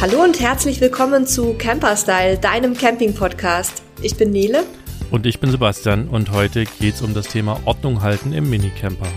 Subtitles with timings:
[0.00, 3.82] Hallo und herzlich willkommen zu Camperstyle, deinem Camping-Podcast.
[4.00, 4.64] Ich bin Nele.
[5.10, 9.08] Und ich bin Sebastian und heute geht es um das Thema Ordnung halten im Minicamper.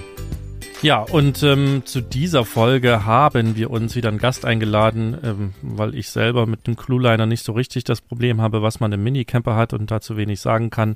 [0.81, 5.95] Ja, und ähm, zu dieser Folge haben wir uns wieder einen Gast eingeladen, ähm, weil
[5.95, 9.55] ich selber mit dem Clueliner nicht so richtig das Problem habe, was man im Minicamper
[9.55, 10.95] hat und dazu wenig sagen kann.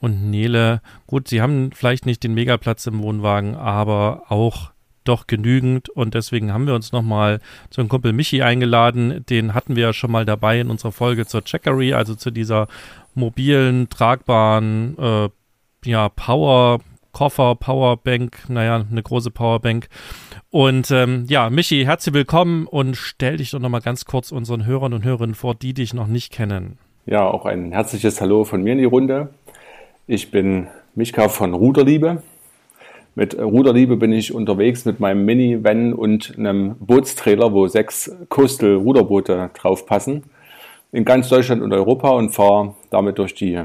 [0.00, 4.70] Und Nele, gut, sie haben vielleicht nicht den Megaplatz im Wohnwagen, aber auch
[5.08, 9.24] doch genügend und deswegen haben wir uns nochmal zu einem Kumpel Michi eingeladen.
[9.28, 12.68] Den hatten wir ja schon mal dabei in unserer Folge zur Checkery, also zu dieser
[13.14, 15.28] mobilen, tragbaren, äh,
[15.84, 16.80] ja, Power,
[17.12, 19.88] Koffer, Powerbank, naja, eine große Powerbank.
[20.50, 24.92] Und ähm, ja, Michi, herzlich willkommen und stell dich doch nochmal ganz kurz unseren Hörern
[24.92, 26.78] und Hörerinnen vor, die dich noch nicht kennen.
[27.06, 29.30] Ja, auch ein herzliches Hallo von mir in die Runde.
[30.06, 32.22] Ich bin Michka von Ruderliebe.
[33.18, 40.24] Mit Ruderliebe bin ich unterwegs mit meinem Mini-Van und einem Bootstrailer, wo sechs Coastal-Ruderboote draufpassen,
[40.92, 43.58] in ganz Deutschland und Europa und fahre damit durch die,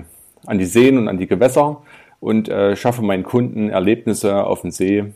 [0.45, 1.81] an die Seen und an die Gewässer
[2.21, 5.11] und äh, schaffe meinen Kunden Erlebnisse auf dem See,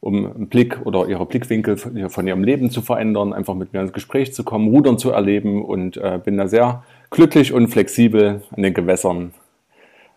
[0.00, 3.94] um einen Blick oder ihre Blickwinkel von ihrem Leben zu verändern, einfach mit mir ins
[3.94, 8.62] Gespräch zu kommen, Rudern zu erleben und äh, bin da sehr glücklich und flexibel an
[8.62, 9.32] den Gewässern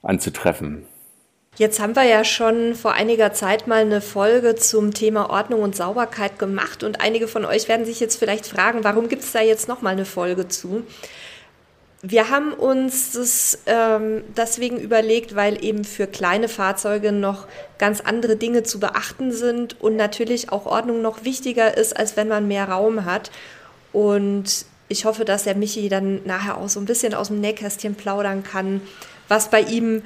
[0.01, 0.90] anzutreffen.
[1.57, 5.75] Jetzt haben wir ja schon vor einiger Zeit mal eine Folge zum Thema Ordnung und
[5.75, 9.41] Sauberkeit gemacht und einige von euch werden sich jetzt vielleicht fragen, warum gibt es da
[9.41, 10.83] jetzt noch mal eine Folge zu?
[12.01, 18.37] Wir haben uns das ähm, deswegen überlegt, weil eben für kleine Fahrzeuge noch ganz andere
[18.37, 22.69] Dinge zu beachten sind und natürlich auch Ordnung noch wichtiger ist, als wenn man mehr
[22.69, 23.29] Raum hat.
[23.91, 27.95] Und ich hoffe, dass der Michi dann nachher auch so ein bisschen aus dem Nähkästchen
[27.95, 28.81] plaudern kann,
[29.27, 30.01] was bei ihm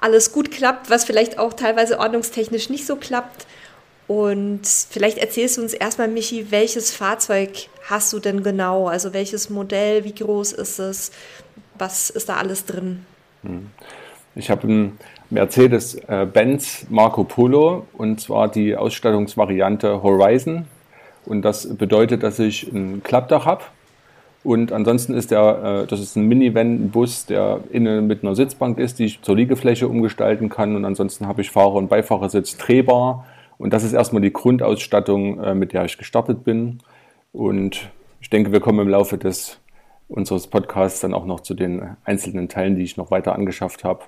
[0.00, 3.46] alles gut klappt, was vielleicht auch teilweise ordnungstechnisch nicht so klappt.
[4.06, 8.88] Und vielleicht erzählst du uns erstmal, Michi, welches Fahrzeug hast du denn genau?
[8.88, 11.12] Also welches Modell, wie groß ist es?
[11.78, 13.04] Was ist da alles drin?
[13.42, 13.70] Hm.
[14.34, 14.98] Ich habe einen
[15.30, 20.66] Mercedes-Benz Marco Polo und zwar die Ausstattungsvariante Horizon.
[21.26, 23.62] Und das bedeutet, dass ich ein Klappdach habe
[24.42, 28.98] und ansonsten ist der, äh, das ist ein Minivan-Bus, der innen mit einer Sitzbank ist,
[28.98, 30.76] die ich zur Liegefläche umgestalten kann.
[30.76, 33.26] Und ansonsten habe ich Fahrer- und Beifahrersitz drehbar.
[33.58, 36.78] Und das ist erstmal die Grundausstattung, äh, mit der ich gestartet bin.
[37.32, 37.90] Und
[38.22, 39.58] ich denke, wir kommen im Laufe des
[40.08, 44.00] unseres Podcasts dann auch noch zu den einzelnen Teilen, die ich noch weiter angeschafft habe.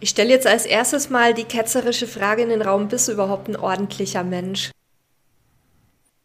[0.00, 3.48] Ich stelle jetzt als erstes mal die ketzerische Frage in den Raum, bist du überhaupt
[3.48, 4.70] ein ordentlicher Mensch?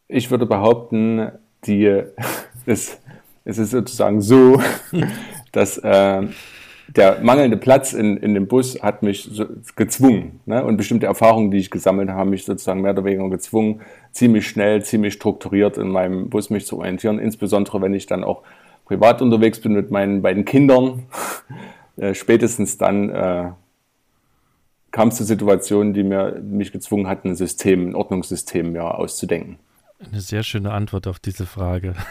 [0.10, 1.32] Ich würde behaupten,
[1.66, 2.04] die
[2.66, 2.98] es,
[3.46, 4.62] es ist sozusagen so,
[5.52, 6.28] dass äh,
[6.96, 9.46] der mangelnde Platz in, in dem Bus hat mich so
[9.76, 10.42] gezwungen.
[10.46, 10.64] Ne?
[10.64, 14.84] Und bestimmte Erfahrungen, die ich gesammelt habe, mich sozusagen mehr oder weniger gezwungen, ziemlich schnell,
[14.84, 17.20] ziemlich strukturiert in meinem Bus mich zu orientieren.
[17.20, 18.44] Insbesondere, wenn ich dann auch
[18.86, 21.04] privat unterwegs bin mit meinen beiden Kindern.
[21.98, 23.52] äh, spätestens dann äh,
[24.92, 29.58] kam es zu Situationen, die mir, mich gezwungen hatten, ein System, ein Ordnungssystem ja, auszudenken.
[30.00, 31.96] Eine sehr schöne Antwort auf diese Frage.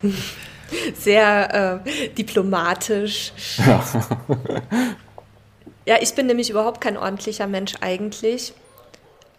[0.94, 3.32] Sehr äh, diplomatisch.
[3.56, 3.84] Ja.
[5.86, 8.52] ja, ich bin nämlich überhaupt kein ordentlicher Mensch eigentlich.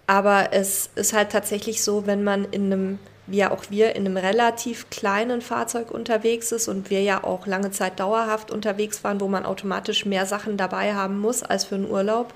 [0.08, 4.08] Aber es ist halt tatsächlich so, wenn man in einem, wie ja auch wir, in
[4.08, 9.22] einem relativ kleinen Fahrzeug unterwegs ist und wir ja auch lange Zeit dauerhaft unterwegs waren,
[9.22, 12.34] wo man automatisch mehr Sachen dabei haben muss als für einen Urlaub,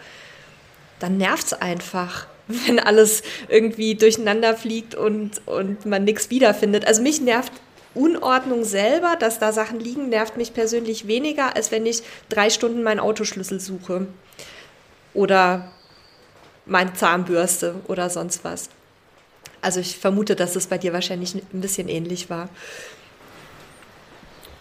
[0.99, 2.27] dann nervt es einfach
[2.67, 6.85] wenn alles irgendwie durcheinander fliegt und, und man nichts wiederfindet.
[6.85, 7.53] Also mich nervt
[7.95, 12.83] Unordnung selber, dass da Sachen liegen, nervt mich persönlich weniger, als wenn ich drei Stunden
[12.83, 14.07] meinen Autoschlüssel suche.
[15.13, 15.71] Oder
[16.65, 18.69] meine Zahnbürste oder sonst was.
[19.61, 22.49] Also ich vermute, dass es bei dir wahrscheinlich ein bisschen ähnlich war.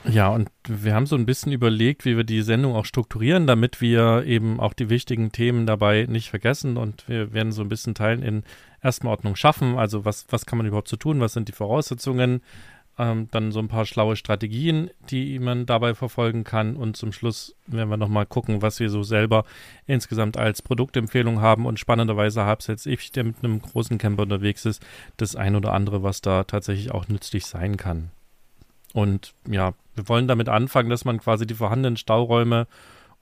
[0.05, 3.81] Ja, und wir haben so ein bisschen überlegt, wie wir die Sendung auch strukturieren, damit
[3.81, 6.77] wir eben auch die wichtigen Themen dabei nicht vergessen.
[6.77, 8.43] Und wir werden so ein bisschen teilen in
[8.83, 9.79] erstmal Ordnung schaffen.
[9.79, 11.21] Also was, was kann man überhaupt so tun?
[11.21, 12.43] Was sind die Voraussetzungen?
[12.99, 16.77] Ähm, dann so ein paar schlaue Strategien, die man dabei verfolgen kann.
[16.77, 19.45] Und zum Schluss werden wir nochmal gucken, was wir so selber
[19.87, 21.65] insgesamt als Produktempfehlung haben.
[21.65, 24.85] Und spannenderweise habe jetzt ich, der mit einem großen Camper unterwegs ist,
[25.17, 28.11] das ein oder andere, was da tatsächlich auch nützlich sein kann.
[28.93, 32.67] Und ja, wir wollen damit anfangen, dass man quasi die vorhandenen Stauräume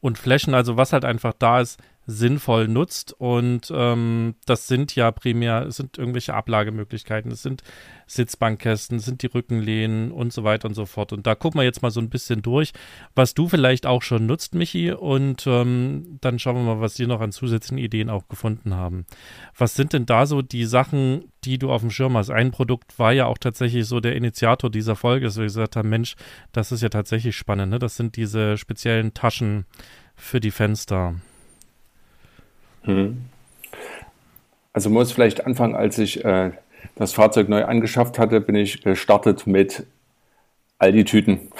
[0.01, 1.81] und Flächen, also was halt einfach da ist,
[2.11, 3.15] sinnvoll nutzt.
[3.19, 7.63] Und ähm, das sind ja primär, es sind irgendwelche Ablagemöglichkeiten, es sind
[8.07, 11.13] Sitzbankkästen, es sind die Rückenlehnen und so weiter und so fort.
[11.13, 12.73] Und da gucken wir jetzt mal so ein bisschen durch,
[13.15, 14.93] was du vielleicht auch schon nutzt, Michi.
[14.93, 19.07] Und ähm, dann schauen wir mal, was wir noch an zusätzlichen Ideen auch gefunden haben.
[19.57, 22.31] Was sind denn da so die Sachen, die du auf dem Schirm hast.
[22.31, 25.89] Ein Produkt war ja auch tatsächlich so der Initiator dieser Folge, dass wir gesagt haben,
[25.89, 26.17] Mensch,
[26.53, 27.71] das ist ja tatsächlich spannend.
[27.71, 27.79] Ne?
[27.79, 29.65] Das sind diese speziellen Taschen
[30.17, 31.15] für die Fenster.
[32.83, 33.25] Hm.
[34.73, 36.53] Also muss vielleicht anfangen, als ich äh,
[36.95, 39.85] das Fahrzeug neu angeschafft hatte, bin ich gestartet mit
[40.79, 41.51] Aldi-Tüten.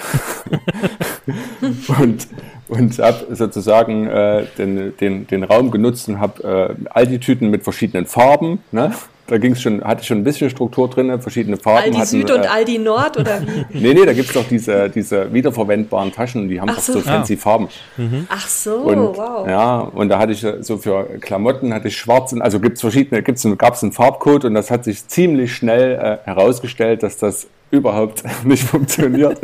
[1.99, 2.27] und
[2.71, 8.05] und habe sozusagen äh, den, den, den Raum genutzt und habe äh, Aldi-Tüten mit verschiedenen
[8.05, 8.63] Farben.
[8.71, 8.93] Ne?
[9.31, 11.85] Da ging's schon, hatte ich schon ein bisschen Struktur drin, verschiedene Farben.
[11.85, 13.65] Aldi hatten, Süd äh, und Aldi Nord oder wie?
[13.79, 16.93] nee, nee, da gibt es doch diese, diese wiederverwendbaren Taschen, die haben Ach doch so.
[16.95, 17.69] so fancy Farben.
[17.95, 18.27] Mhm.
[18.29, 19.47] Ach so, Und, wow.
[19.47, 22.81] Ja, und da hatte ich äh, so für Klamotten hatte ich schwarz, und- also gibt's
[22.81, 27.15] verschiedene, gibt's, gab es einen Farbcode und das hat sich ziemlich schnell äh, herausgestellt, dass
[27.15, 29.39] das überhaupt nicht funktioniert.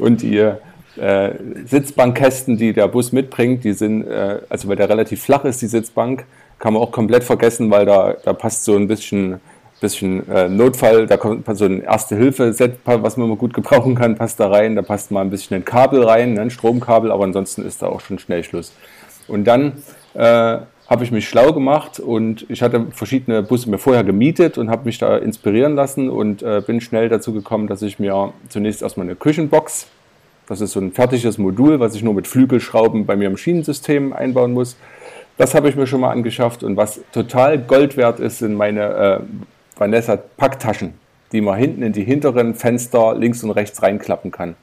[0.00, 0.38] Und die
[0.96, 1.30] äh,
[1.66, 5.66] Sitzbankkästen, die der Bus mitbringt, die sind, äh, also weil der relativ flach ist, die
[5.68, 6.24] Sitzbank,
[6.60, 9.40] kann man auch komplett vergessen, weil da, da passt so ein bisschen,
[9.80, 14.38] bisschen äh, Notfall, da kommt so ein Erste-Hilfe-Set, was man mal gut gebrauchen kann, passt
[14.38, 17.64] da rein, da passt mal ein bisschen ein Kabel rein, ne, ein Stromkabel, aber ansonsten
[17.64, 18.72] ist da auch schon schnell Schluss.
[19.26, 19.72] Und dann
[20.14, 20.58] äh,
[20.90, 24.84] habe ich mich schlau gemacht und ich hatte verschiedene Busse mir vorher gemietet und habe
[24.84, 29.06] mich da inspirieren lassen und äh, bin schnell dazu gekommen, dass ich mir zunächst erstmal
[29.06, 29.86] eine Küchenbox,
[30.50, 34.12] das ist so ein fertiges Modul, was ich nur mit Flügelschrauben bei mir im Schienensystem
[34.12, 34.76] einbauen muss.
[35.40, 38.82] Das habe ich mir schon mal angeschafft und was total Gold wert ist, sind meine
[38.82, 39.20] äh,
[39.74, 40.92] Vanessa Packtaschen,
[41.32, 44.54] die man hinten in die hinteren Fenster links und rechts reinklappen kann.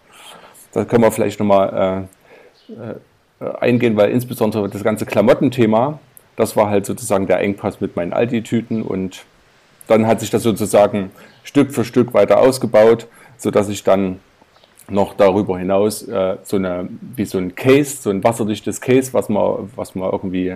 [0.74, 2.07] Da können wir vielleicht nochmal
[2.69, 5.97] äh, äh, eingehen, weil insbesondere das ganze Klamottenthema,
[6.35, 9.25] das war halt sozusagen der Engpass mit meinen Aldi-Tüten und
[9.88, 11.09] dann hat sich das sozusagen
[11.44, 13.07] Stück für Stück weiter ausgebaut,
[13.38, 14.19] sodass ich dann
[14.89, 19.30] noch darüber hinaus äh, so eine, wie so ein Case, so ein wasserdichtes Case, was
[19.30, 20.56] man, was man irgendwie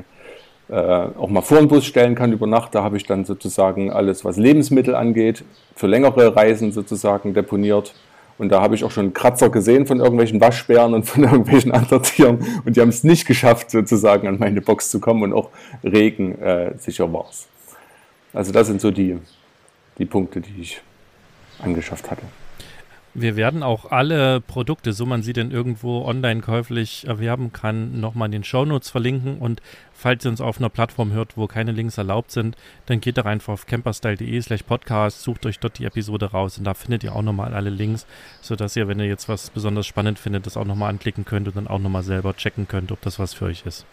[0.69, 2.74] äh, auch mal vor den Bus stellen kann über Nacht.
[2.74, 5.44] Da habe ich dann sozusagen alles, was Lebensmittel angeht,
[5.75, 7.94] für längere Reisen sozusagen deponiert.
[8.38, 12.04] Und da habe ich auch schon Kratzer gesehen von irgendwelchen Waschbären und von irgendwelchen anderen
[12.04, 12.39] Tieren.
[12.66, 15.50] Und die haben es nicht geschafft, sozusagen an meine Box zu kommen und auch
[15.83, 17.48] Regen äh, sicher war es.
[18.33, 19.18] Also das sind so die,
[19.98, 20.81] die Punkte, die ich
[21.60, 22.24] angeschafft hatte.
[23.13, 28.27] Wir werden auch alle Produkte, so man sie denn irgendwo online käuflich erwerben kann, nochmal
[28.27, 29.37] in den Shownotes verlinken.
[29.39, 29.61] Und
[29.93, 32.55] falls ihr uns auf einer Plattform hört, wo keine Links erlaubt sind,
[32.85, 36.63] dann geht doch einfach auf camperstyle.de slash podcast, sucht euch dort die Episode raus und
[36.63, 38.05] da findet ihr auch nochmal alle Links,
[38.39, 41.57] sodass ihr, wenn ihr jetzt was besonders spannend findet, das auch nochmal anklicken könnt und
[41.57, 43.85] dann auch nochmal selber checken könnt, ob das was für euch ist.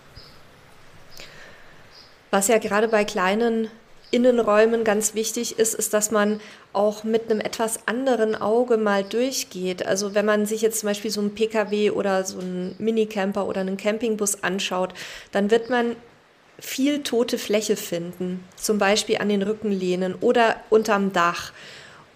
[2.30, 3.68] Was ja gerade bei kleinen
[4.10, 6.40] Innenräumen ganz wichtig ist, ist, dass man
[6.72, 9.86] auch mit einem etwas anderen Auge mal durchgeht.
[9.86, 13.60] Also wenn man sich jetzt zum Beispiel so einen Pkw oder so einen Minicamper oder
[13.60, 14.94] einen Campingbus anschaut,
[15.32, 15.96] dann wird man
[16.58, 21.52] viel tote Fläche finden, zum Beispiel an den Rückenlehnen oder unterm Dach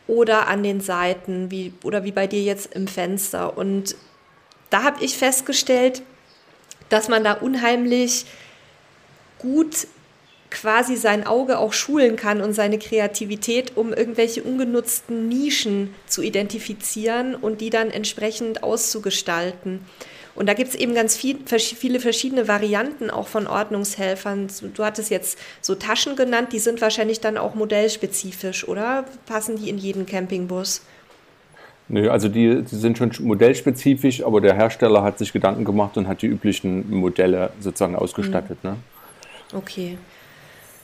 [0.08, 3.56] oder an den Seiten wie, oder wie bei dir jetzt im Fenster.
[3.56, 3.94] Und
[4.70, 6.02] da habe ich festgestellt,
[6.88, 8.26] dass man da unheimlich
[9.38, 9.86] gut
[10.52, 17.34] quasi sein Auge auch schulen kann und seine Kreativität, um irgendwelche ungenutzten Nischen zu identifizieren
[17.34, 19.80] und die dann entsprechend auszugestalten.
[20.34, 24.48] Und da gibt es eben ganz viel, viele verschiedene Varianten auch von Ordnungshelfern.
[24.74, 29.04] Du hattest jetzt so Taschen genannt, die sind wahrscheinlich dann auch modellspezifisch, oder?
[29.26, 30.82] Passen die in jeden Campingbus?
[31.88, 36.08] Nö, also die, die sind schon modellspezifisch, aber der Hersteller hat sich Gedanken gemacht und
[36.08, 38.64] hat die üblichen Modelle sozusagen ausgestattet.
[38.64, 38.76] Ne?
[39.52, 39.98] Okay.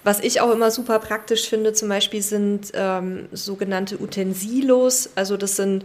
[0.05, 5.11] Was ich auch immer super praktisch finde, zum Beispiel sind ähm, sogenannte Utensilos.
[5.17, 5.85] Also das sind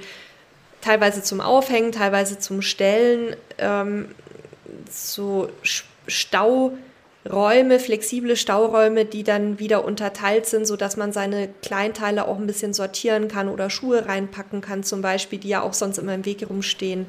[0.82, 4.10] teilweise zum Aufhängen, teilweise zum Stellen, ähm,
[4.92, 5.50] so
[6.08, 12.74] Stauräume, flexible Stauräume, die dann wieder unterteilt sind, sodass man seine Kleinteile auch ein bisschen
[12.74, 16.48] sortieren kann oder Schuhe reinpacken kann, zum Beispiel, die ja auch sonst immer im Weg
[16.50, 17.08] rumstehen.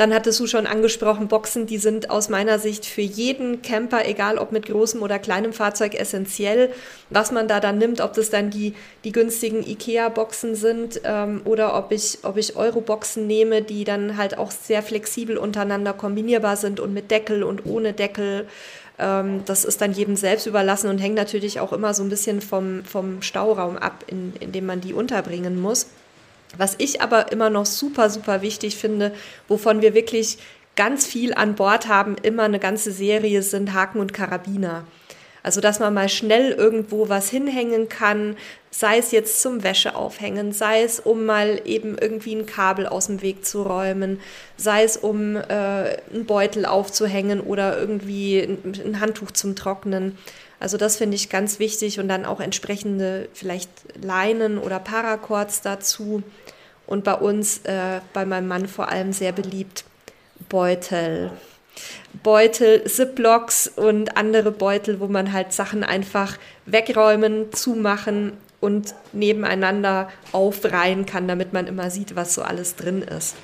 [0.00, 4.38] Dann hattest du schon angesprochen, Boxen, die sind aus meiner Sicht für jeden Camper, egal
[4.38, 6.72] ob mit großem oder kleinem Fahrzeug, essentiell.
[7.10, 8.72] Was man da dann nimmt, ob das dann die,
[9.04, 14.38] die günstigen IKEA-Boxen sind ähm, oder ob ich, ob ich Euro-Boxen nehme, die dann halt
[14.38, 18.48] auch sehr flexibel untereinander kombinierbar sind und mit Deckel und ohne Deckel.
[18.98, 22.40] Ähm, das ist dann jedem selbst überlassen und hängt natürlich auch immer so ein bisschen
[22.40, 25.88] vom, vom Stauraum ab, in, in dem man die unterbringen muss.
[26.56, 29.12] Was ich aber immer noch super, super wichtig finde,
[29.48, 30.38] wovon wir wirklich
[30.76, 34.84] ganz viel an Bord haben, immer eine ganze Serie sind Haken und Karabiner.
[35.42, 38.36] Also, dass man mal schnell irgendwo was hinhängen kann,
[38.70, 43.06] sei es jetzt zum Wäsche aufhängen, sei es um mal eben irgendwie ein Kabel aus
[43.06, 44.20] dem Weg zu räumen,
[44.56, 50.18] sei es um äh, einen Beutel aufzuhängen oder irgendwie ein, ein Handtuch zum Trocknen.
[50.60, 56.22] Also das finde ich ganz wichtig und dann auch entsprechende vielleicht Leinen oder Paracords dazu.
[56.86, 59.84] Und bei uns, äh, bei meinem Mann vor allem sehr beliebt,
[60.50, 61.30] Beutel.
[62.22, 66.36] Beutel, Ziplocks und andere Beutel, wo man halt Sachen einfach
[66.66, 73.34] wegräumen, zumachen und nebeneinander aufreihen kann, damit man immer sieht, was so alles drin ist.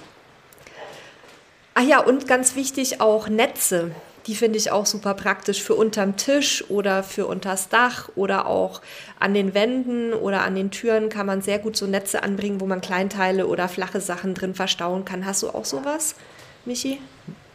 [1.74, 3.92] Ach ja, und ganz wichtig auch Netze.
[4.26, 8.80] Die finde ich auch super praktisch für unterm Tisch oder für unters Dach oder auch
[9.20, 12.66] an den Wänden oder an den Türen kann man sehr gut so Netze anbringen, wo
[12.66, 15.24] man Kleinteile oder flache Sachen drin verstauen kann.
[15.24, 16.16] Hast du auch sowas,
[16.64, 16.98] Michi?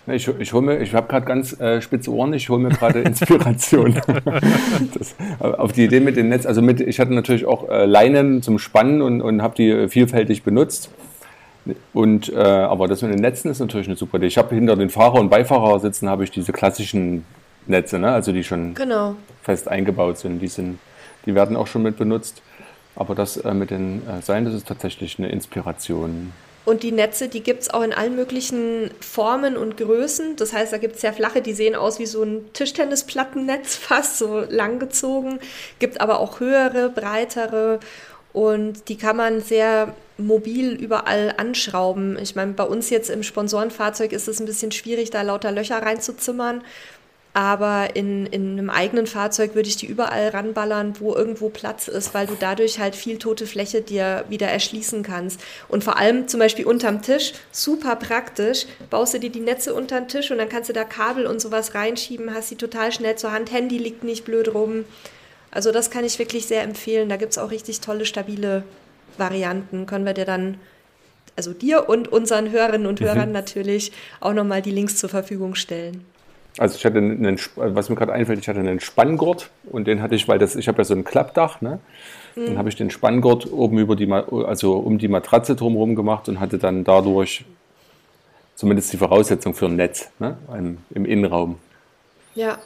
[0.07, 3.93] Ich, ich, ich habe gerade ganz äh, spitze Ohren, ich hole mir gerade Inspiration.
[4.97, 8.41] das, auf die Idee mit dem Netz, also mit, ich hatte natürlich auch äh, Leinen
[8.41, 10.89] zum Spannen und, und habe die äh, vielfältig benutzt.
[11.93, 14.27] Und, äh, aber das mit den Netzen ist natürlich eine super Idee.
[14.27, 17.25] Ich habe hinter den Fahrer- und Beifahrer sitzen, habe ich diese klassischen
[17.67, 18.11] Netze, ne?
[18.11, 19.15] also die schon genau.
[19.43, 20.39] fest eingebaut sind.
[20.39, 20.79] Die, sind.
[21.25, 22.41] die werden auch schon mit benutzt.
[22.95, 26.33] Aber das äh, mit den äh, Seilen, das ist tatsächlich eine Inspiration.
[26.63, 30.35] Und die Netze, die gibt es auch in allen möglichen Formen und Größen.
[30.35, 34.17] Das heißt, da gibt es sehr flache, die sehen aus wie so ein Tischtennisplattennetz, fast
[34.17, 35.39] so langgezogen.
[35.79, 37.79] Gibt aber auch höhere, breitere.
[38.33, 42.17] Und die kann man sehr mobil überall anschrauben.
[42.19, 45.81] Ich meine, bei uns jetzt im Sponsorenfahrzeug ist es ein bisschen schwierig, da lauter Löcher
[45.81, 46.63] reinzuzimmern.
[47.33, 52.13] Aber in, in einem eigenen Fahrzeug würde ich die überall ranballern, wo irgendwo Platz ist,
[52.13, 55.39] weil du dadurch halt viel tote Fläche dir wieder erschließen kannst.
[55.69, 60.01] Und vor allem zum Beispiel unterm Tisch, super praktisch, baust du dir die Netze unter
[60.01, 63.15] den Tisch und dann kannst du da Kabel und sowas reinschieben, hast sie total schnell
[63.15, 64.83] zur Hand, Handy liegt nicht blöd rum.
[65.51, 67.07] Also das kann ich wirklich sehr empfehlen.
[67.07, 68.63] Da gibt es auch richtig tolle, stabile
[69.21, 69.85] Varianten.
[69.85, 70.57] Können wir dir dann,
[71.37, 73.05] also dir und unseren Hörerinnen und mhm.
[73.05, 76.03] Hörern natürlich, auch nochmal die Links zur Verfügung stellen.
[76.57, 80.15] Also ich hatte einen, was mir gerade einfällt, ich hatte einen Spanngurt und den hatte
[80.15, 81.79] ich, weil das, ich habe ja so ein Klappdach, ne?
[82.35, 82.45] Mhm.
[82.47, 86.41] Dann habe ich den Spanngurt oben über die, also um die Matratze drumherum gemacht und
[86.41, 87.45] hatte dann dadurch
[88.55, 90.37] zumindest die Voraussetzung für ein Netz ne?
[90.53, 91.57] Im, im Innenraum.
[92.35, 92.59] Ja.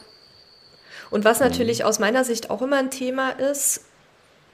[1.11, 1.85] Und was natürlich mhm.
[1.85, 3.84] aus meiner Sicht auch immer ein Thema ist,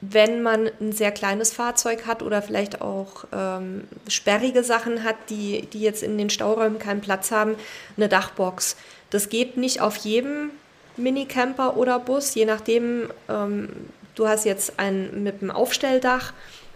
[0.01, 5.67] wenn man ein sehr kleines Fahrzeug hat oder vielleicht auch ähm, sperrige Sachen hat, die,
[5.67, 7.55] die jetzt in den Stauräumen keinen Platz haben,
[7.97, 8.77] eine Dachbox.
[9.11, 10.49] Das geht nicht auf jedem
[10.97, 13.69] Minicamper oder Bus, je nachdem, ähm,
[14.15, 16.33] du hast jetzt einen mit einem Aufstelldach.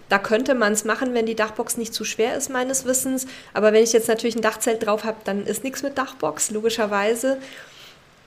[0.07, 3.25] Da könnte man es machen, wenn die Dachbox nicht zu schwer ist, meines Wissens.
[3.55, 7.37] Aber wenn ich jetzt natürlich ein Dachzelt drauf habe, dann ist nichts mit Dachbox, logischerweise.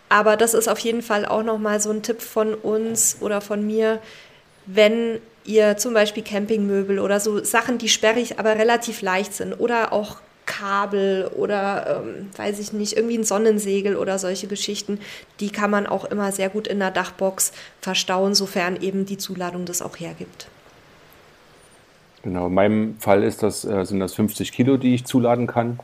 [0.09, 3.65] Aber das ist auf jeden Fall auch nochmal so ein Tipp von uns oder von
[3.65, 4.01] mir,
[4.69, 9.93] wenn ihr zum Beispiel Campingmöbel oder so Sachen, die sperrig, aber relativ leicht sind oder
[9.93, 15.01] auch Kabel oder ähm, weiß ich nicht, irgendwie ein Sonnensegel oder solche Geschichten,
[15.41, 19.65] die kann man auch immer sehr gut in der Dachbox verstauen, sofern eben die Zuladung
[19.65, 20.49] das auch hergibt.
[22.23, 25.79] Genau, in meinem Fall ist das, äh, sind das 50 Kilo, die ich zuladen kann.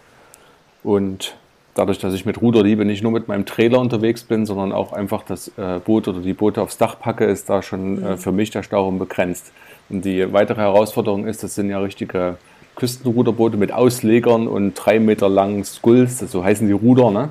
[0.82, 1.36] Und
[1.74, 5.22] dadurch, dass ich mit Ruderliebe nicht nur mit meinem Trailer unterwegs bin, sondern auch einfach
[5.22, 8.18] das äh, Boot oder die Boote aufs Dach packe, ist da schon äh, mhm.
[8.18, 9.52] für mich der Stauraum begrenzt.
[9.88, 12.36] Und die weitere Herausforderung ist, das sind ja richtige
[12.76, 17.10] Küstenruderboote mit Auslegern und drei Meter langen Skulls, so heißen die Ruder.
[17.10, 17.28] Ne?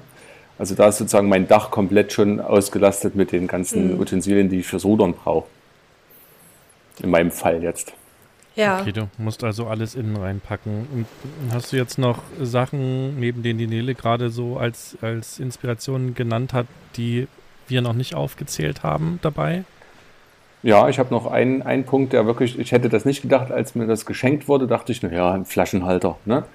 [0.60, 4.00] Also da ist sozusagen mein Dach komplett schon ausgelastet mit den ganzen mhm.
[4.00, 5.48] Utensilien, die ich fürs Rudern brauche.
[7.02, 7.94] In meinem Fall jetzt.
[8.56, 8.82] Ja.
[8.82, 10.88] Okay, du musst also alles innen reinpacken.
[10.92, 11.08] Und
[11.52, 16.54] hast du jetzt noch Sachen, neben denen die Nele gerade so als, als Inspiration genannt
[16.54, 17.28] hat, die
[17.68, 19.64] wir noch nicht aufgezählt haben dabei?
[20.62, 23.76] Ja, ich habe noch einen, einen Punkt, der wirklich, ich hätte das nicht gedacht, als
[23.76, 26.16] mir das geschenkt wurde, dachte ich, naja, ein Flaschenhalter.
[26.24, 26.46] Ne?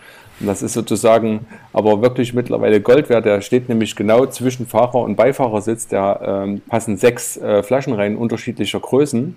[0.41, 3.27] Und das ist sozusagen aber wirklich mittlerweile Gold wert.
[3.27, 5.89] Der steht nämlich genau zwischen Fahrer- und Beifahrersitz.
[5.89, 9.37] Da ähm, passen sechs äh, Flaschen rein unterschiedlicher Größen.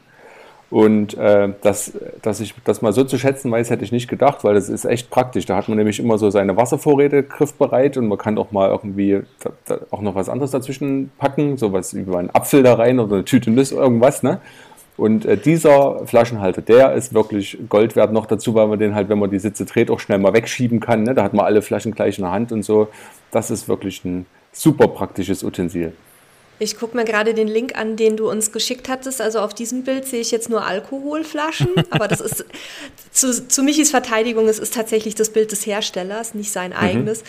[0.71, 4.45] Und äh, dass, dass ich das mal so zu schätzen weiß, hätte ich nicht gedacht,
[4.45, 5.45] weil das ist echt praktisch.
[5.45, 9.21] Da hat man nämlich immer so seine Wasservorräte griffbereit und man kann auch mal irgendwie
[9.43, 13.15] da, da auch noch was anderes dazwischen packen, sowas wie einen Apfel da rein oder
[13.15, 14.39] eine Tüte Nüsse, irgendwas, ne?
[14.95, 19.09] Und äh, dieser Flaschenhalter, der ist wirklich Gold wert noch dazu, weil man den halt,
[19.09, 21.03] wenn man die Sitze dreht, auch schnell mal wegschieben kann.
[21.03, 21.13] Ne?
[21.13, 22.87] Da hat man alle Flaschen gleich in der Hand und so.
[23.31, 25.93] Das ist wirklich ein super praktisches Utensil.
[26.61, 29.19] Ich gucke mir gerade den Link an, den du uns geschickt hattest.
[29.19, 32.45] Also auf diesem Bild sehe ich jetzt nur Alkoholflaschen, aber das ist
[33.11, 36.77] zu, zu Michis Verteidigung, es ist tatsächlich das Bild des Herstellers, nicht sein mhm.
[36.77, 37.23] eigenes.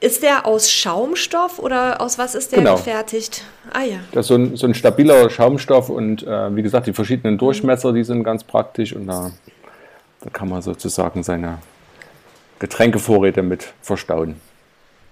[0.00, 2.76] Ist der aus Schaumstoff oder aus was ist der genau.
[2.76, 3.44] gefertigt?
[3.74, 3.98] Ah ja.
[4.12, 7.92] Das ist so ein, so ein stabiler Schaumstoff und äh, wie gesagt, die verschiedenen Durchmesser,
[7.92, 9.32] die sind ganz praktisch und da,
[10.22, 11.58] da kann man sozusagen seine
[12.58, 14.40] Getränkevorräte mit verstauen.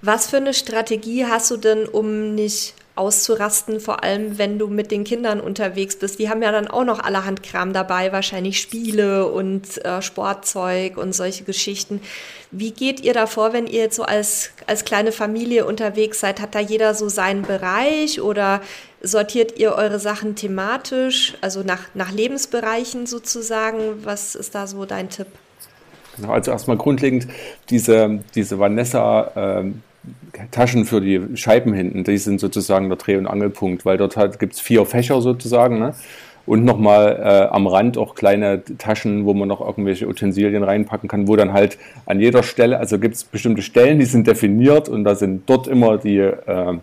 [0.02, 4.90] Was für eine Strategie hast du denn, um nicht auszurasten, vor allem wenn du mit
[4.90, 6.18] den Kindern unterwegs bist.
[6.18, 11.14] Die haben ja dann auch noch allerhand Kram dabei, wahrscheinlich Spiele und äh, Sportzeug und
[11.14, 12.02] solche Geschichten.
[12.50, 16.40] Wie geht ihr da vor, wenn ihr jetzt so als, als kleine Familie unterwegs seid?
[16.40, 18.60] Hat da jeder so seinen Bereich oder
[19.00, 24.04] sortiert ihr eure Sachen thematisch, also nach, nach Lebensbereichen sozusagen?
[24.04, 25.28] Was ist da so dein Tipp?
[26.16, 27.28] Genau, also erstmal grundlegend
[27.70, 29.82] diese, diese Vanessa ähm,
[30.50, 34.54] Taschen für die Scheiben hinten, die sind sozusagen der Dreh- und Angelpunkt, weil dort gibt
[34.54, 35.94] es vier Fächer sozusagen, ne?
[36.46, 41.28] Und nochmal äh, am Rand auch kleine Taschen, wo man noch irgendwelche Utensilien reinpacken kann,
[41.28, 45.04] wo dann halt an jeder Stelle, also gibt es bestimmte Stellen, die sind definiert und
[45.04, 46.78] da sind dort immer die, äh,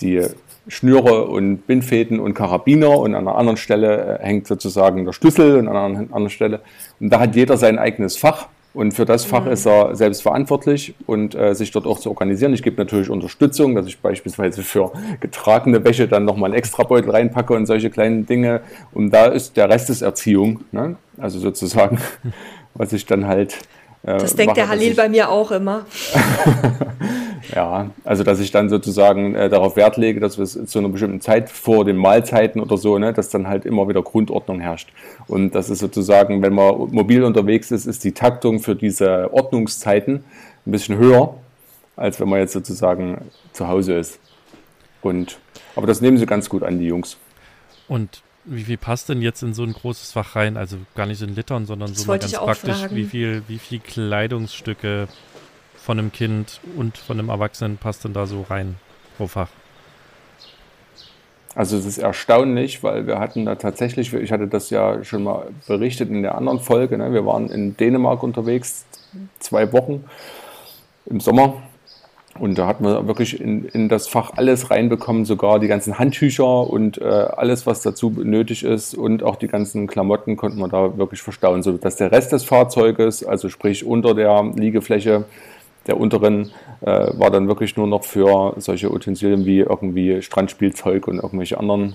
[0.00, 0.22] die
[0.68, 5.58] Schnüre und Bindfäden und Karabiner und an einer anderen Stelle äh, hängt sozusagen der Schlüssel
[5.58, 6.60] und an einer anderen Stelle.
[7.00, 10.94] Und da hat jeder sein eigenes Fach und für das Fach ist er selbst verantwortlich
[11.06, 12.52] und äh, sich dort auch zu organisieren.
[12.52, 14.90] Ich gebe natürlich Unterstützung, dass ich beispielsweise für
[15.20, 18.62] getragene Wäsche dann nochmal einen Extrabeutel reinpacke und solche kleinen Dinge.
[18.92, 20.64] Und da ist der Rest ist Erziehung.
[20.72, 20.96] Ne?
[21.18, 21.98] Also sozusagen,
[22.74, 23.58] was ich dann halt
[24.02, 25.86] äh, das denkt mache, der Halil bei mir auch immer.
[27.54, 30.88] ja, also dass ich dann sozusagen äh, darauf Wert lege, dass wir es zu einer
[30.88, 34.92] bestimmten Zeit vor den Mahlzeiten oder so, ne, dass dann halt immer wieder Grundordnung herrscht.
[35.26, 40.24] Und das ist sozusagen, wenn man mobil unterwegs ist, ist die Taktung für diese Ordnungszeiten
[40.66, 41.34] ein bisschen höher,
[41.96, 44.18] als wenn man jetzt sozusagen zu Hause ist.
[45.02, 45.38] Und
[45.76, 47.16] aber das nehmen sie ganz gut an, die Jungs.
[47.88, 50.56] Und wie viel passt denn jetzt in so ein großes Fach rein?
[50.56, 52.90] Also gar nicht in Litern, sondern so mal ganz praktisch.
[52.90, 55.08] Wie viel, wie viel Kleidungsstücke
[55.84, 58.76] von einem Kind und von einem Erwachsenen passt denn da so rein
[59.18, 59.50] pro Fach?
[61.54, 65.48] Also es ist erstaunlich, weil wir hatten da tatsächlich, ich hatte das ja schon mal
[65.68, 67.12] berichtet in der anderen Folge, ne?
[67.12, 68.86] wir waren in Dänemark unterwegs,
[69.38, 70.04] zwei Wochen
[71.06, 71.62] im Sommer
[72.38, 76.68] und da hat man wirklich in, in das Fach alles reinbekommen, sogar die ganzen Handtücher
[76.68, 80.96] und äh, alles, was dazu nötig ist und auch die ganzen Klamotten konnten man da
[80.96, 85.26] wirklich verstauen, sodass der Rest des Fahrzeuges, also sprich unter der Liegefläche
[85.86, 91.16] der unteren, äh, war dann wirklich nur noch für solche Utensilien wie irgendwie Strandspielzeug und
[91.16, 91.94] irgendwelche anderen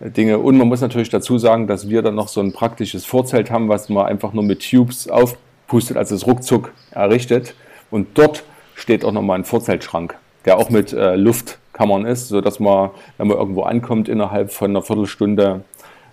[0.00, 0.38] äh, Dinge.
[0.38, 3.68] Und man muss natürlich dazu sagen, dass wir dann noch so ein praktisches Vorzelt haben,
[3.68, 7.54] was man einfach nur mit Tubes aufpustet, also es ruckzuck errichtet.
[7.90, 12.90] Und dort steht auch nochmal ein Vorzeltschrank, der auch mit äh, Luftkammern ist, sodass man,
[13.18, 15.64] wenn man irgendwo ankommt, innerhalb von einer Viertelstunde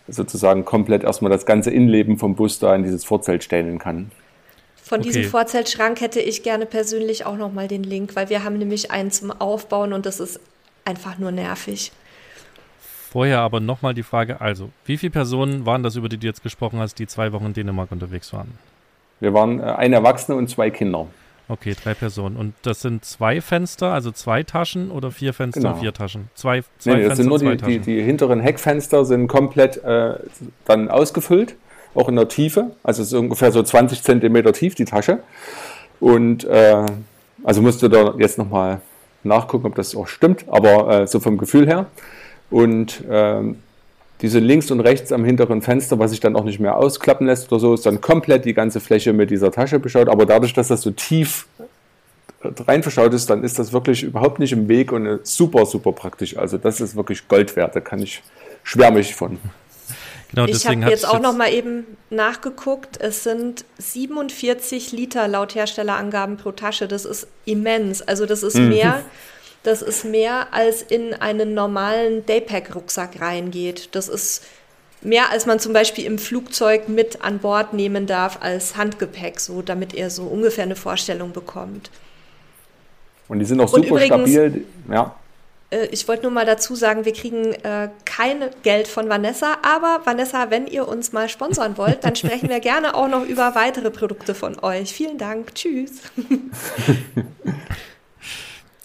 [0.07, 4.11] sozusagen komplett erstmal das ganze Innenleben vom Bus da in dieses Vorzelt stellen kann.
[4.93, 5.09] Von okay.
[5.09, 9.09] diesem Vorzeltschrank hätte ich gerne persönlich auch nochmal den Link, weil wir haben nämlich einen
[9.09, 10.39] zum Aufbauen und das ist
[10.85, 11.91] einfach nur nervig.
[13.09, 16.43] Vorher aber nochmal die Frage, also, wie viele Personen waren das, über die du jetzt
[16.43, 18.59] gesprochen hast, die zwei Wochen in Dänemark unterwegs waren?
[19.19, 21.07] Wir waren äh, ein Erwachsener und zwei Kinder.
[21.49, 22.37] Okay, drei Personen.
[22.37, 25.75] Und das sind zwei Fenster, also zwei Taschen oder vier Fenster, genau.
[25.75, 26.29] vier Taschen?
[26.35, 30.19] Zwei, zwei nee, das Fenster, sind nur die, die, die, hinteren Heckfenster sind komplett äh,
[30.65, 31.55] dann ausgefüllt,
[31.95, 32.71] auch in der Tiefe.
[32.83, 35.19] Also es ist ungefähr so 20 Zentimeter tief, die Tasche.
[35.99, 36.85] Und äh,
[37.43, 38.81] also musst du da jetzt nochmal
[39.23, 41.85] nachgucken, ob das auch stimmt, aber äh, so vom Gefühl her.
[42.49, 43.57] Und ähm,
[44.21, 47.51] diese links und rechts am hinteren Fenster, was sich dann auch nicht mehr ausklappen lässt
[47.51, 50.07] oder so, ist dann komplett die ganze Fläche mit dieser Tasche beschaut.
[50.07, 51.47] Aber dadurch, dass das so tief
[52.67, 56.37] rein verschaut ist, dann ist das wirklich überhaupt nicht im Weg und super, super praktisch.
[56.37, 57.75] Also das ist wirklich Gold wert.
[57.75, 58.21] Da kann ich
[58.63, 59.39] schwärmig von.
[60.33, 62.99] Genau, ich habe jetzt auch noch mal eben nachgeguckt.
[62.99, 66.87] Es sind 47 Liter laut Herstellerangaben pro Tasche.
[66.87, 68.01] Das ist immens.
[68.01, 68.69] Also das ist mhm.
[68.69, 69.03] mehr
[69.63, 73.89] das ist mehr als in einen normalen Daypack-Rucksack reingeht.
[73.93, 74.43] Das ist
[75.01, 79.61] mehr, als man zum Beispiel im Flugzeug mit an Bord nehmen darf als Handgepäck, so
[79.61, 81.89] damit er so ungefähr eine Vorstellung bekommt.
[83.29, 84.65] Und die sind auch super übrigens, stabil.
[84.91, 85.15] Ja.
[85.73, 90.05] Äh, ich wollte nur mal dazu sagen, wir kriegen äh, kein Geld von Vanessa, aber
[90.05, 93.89] Vanessa, wenn ihr uns mal sponsern wollt, dann sprechen wir gerne auch noch über weitere
[93.89, 94.93] Produkte von euch.
[94.93, 95.55] Vielen Dank.
[95.55, 96.01] Tschüss.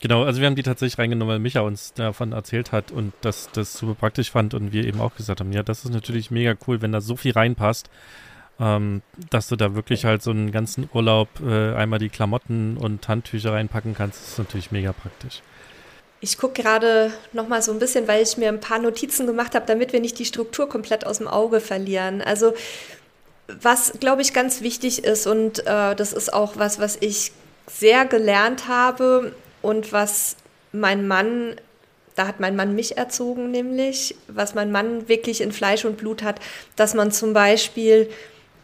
[0.00, 3.50] Genau, also wir haben die tatsächlich reingenommen, weil Micha uns davon erzählt hat und das,
[3.52, 6.54] das super praktisch fand und wir eben auch gesagt haben, ja, das ist natürlich mega
[6.68, 7.90] cool, wenn da so viel reinpasst,
[8.60, 13.08] ähm, dass du da wirklich halt so einen ganzen Urlaub äh, einmal die Klamotten und
[13.08, 15.42] Handtücher reinpacken kannst, das ist natürlich mega praktisch.
[16.20, 19.66] Ich gucke gerade nochmal so ein bisschen, weil ich mir ein paar Notizen gemacht habe,
[19.66, 22.22] damit wir nicht die Struktur komplett aus dem Auge verlieren.
[22.22, 22.54] Also
[23.46, 27.32] was, glaube ich, ganz wichtig ist und äh, das ist auch was, was ich
[27.66, 30.36] sehr gelernt habe, und was
[30.72, 31.56] mein Mann,
[32.14, 36.22] da hat mein Mann mich erzogen nämlich, was mein Mann wirklich in Fleisch und Blut
[36.22, 36.40] hat,
[36.76, 38.08] dass man zum Beispiel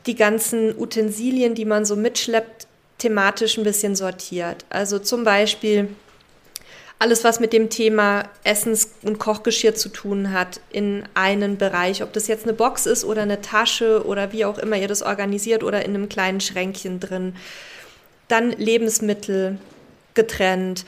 [0.06, 2.66] die ganzen Utensilien, die man so mitschleppt,
[2.98, 4.64] thematisch ein bisschen sortiert.
[4.70, 5.88] Also zum Beispiel
[6.98, 12.02] alles, was mit dem Thema Essens- und Kochgeschirr zu tun hat, in einen Bereich.
[12.02, 15.02] Ob das jetzt eine Box ist oder eine Tasche oder wie auch immer ihr das
[15.02, 17.34] organisiert oder in einem kleinen Schränkchen drin.
[18.28, 19.58] Dann Lebensmittel
[20.14, 20.86] getrennt,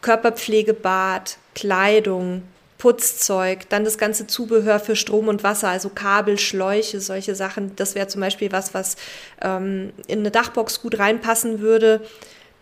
[0.00, 2.42] Körperpflegebad, Kleidung,
[2.78, 7.76] Putzzeug, dann das ganze Zubehör für Strom und Wasser, also Kabel, Schläuche, solche Sachen.
[7.76, 8.96] Das wäre zum Beispiel was, was
[9.40, 12.00] ähm, in eine Dachbox gut reinpassen würde.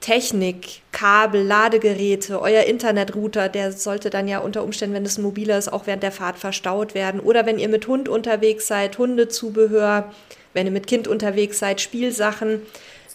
[0.00, 5.58] Technik, Kabel, Ladegeräte, euer Internetrouter, der sollte dann ja unter Umständen, wenn es ein mobiler
[5.58, 7.20] ist, auch während der Fahrt verstaut werden.
[7.20, 10.12] Oder wenn ihr mit Hund unterwegs seid, Hundezubehör,
[10.54, 12.62] wenn ihr mit Kind unterwegs seid, Spielsachen,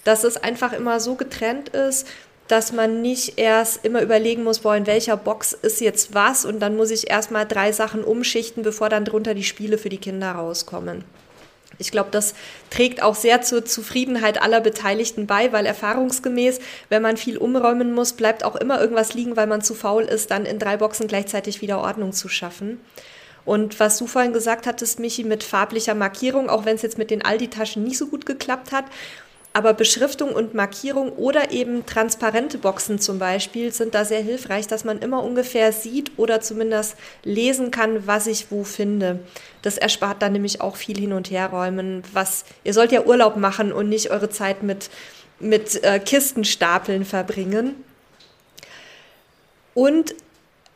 [0.03, 2.07] dass es einfach immer so getrennt ist
[2.47, 6.59] dass man nicht erst immer überlegen muss, boah, in welcher Box ist jetzt was und
[6.59, 10.31] dann muss ich erstmal drei Sachen umschichten, bevor dann drunter die Spiele für die Kinder
[10.31, 11.03] rauskommen.
[11.77, 12.35] Ich glaube, das
[12.69, 16.59] trägt auch sehr zur Zufriedenheit aller Beteiligten bei, weil erfahrungsgemäß,
[16.89, 20.31] wenn man viel umräumen muss, bleibt auch immer irgendwas liegen, weil man zu faul ist,
[20.31, 22.79] dann in drei Boxen gleichzeitig wieder Ordnung zu schaffen.
[23.45, 27.11] Und was du vorhin gesagt hattest, Michi, mit farblicher Markierung, auch wenn es jetzt mit
[27.11, 28.85] den Aldi-Taschen nicht so gut geklappt hat,
[29.55, 34.83] aber Beschriftung und Markierung oder eben transparente Boxen zum Beispiel sind da sehr hilfreich, dass
[34.83, 39.19] man immer ungefähr sieht oder zumindest lesen kann, was ich wo finde.
[39.61, 42.03] Das erspart dann nämlich auch viel hin und herräumen.
[42.11, 44.89] Was ihr sollt ja Urlaub machen und nicht eure Zeit mit
[45.39, 47.75] mit äh, Kistenstapeln verbringen.
[49.73, 50.15] Und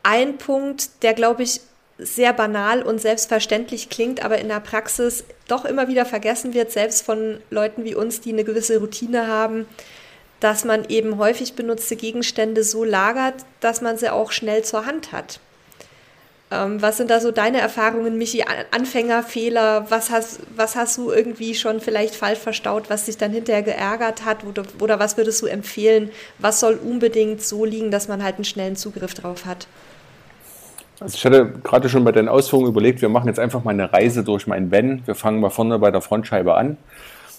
[0.04, 1.60] ein Punkt, der glaube ich
[2.00, 7.06] sehr banal und selbstverständlich klingt, aber in der Praxis doch immer wieder vergessen wird, selbst
[7.06, 9.68] von Leuten wie uns, die eine gewisse Routine haben,
[10.40, 15.12] dass man eben häufig benutzte Gegenstände so lagert, dass man sie auch schnell zur Hand
[15.12, 15.40] hat.
[16.52, 18.44] Ähm, was sind da so deine Erfahrungen, Michi?
[18.72, 19.92] Anfängerfehler?
[19.92, 24.26] Was hast, was hast du irgendwie schon vielleicht falsch verstaut, was dich dann hinterher geärgert
[24.26, 24.44] hat?
[24.44, 26.12] Oder, oder was würdest du empfehlen?
[26.40, 29.68] Was soll unbedingt so liegen, dass man halt einen schnellen Zugriff drauf hat?
[31.00, 33.92] Also ich hatte gerade schon bei den Ausführungen überlegt, wir machen jetzt einfach mal eine
[33.92, 35.02] Reise durch mein Van.
[35.06, 36.78] Wir fangen mal vorne bei der Frontscheibe an.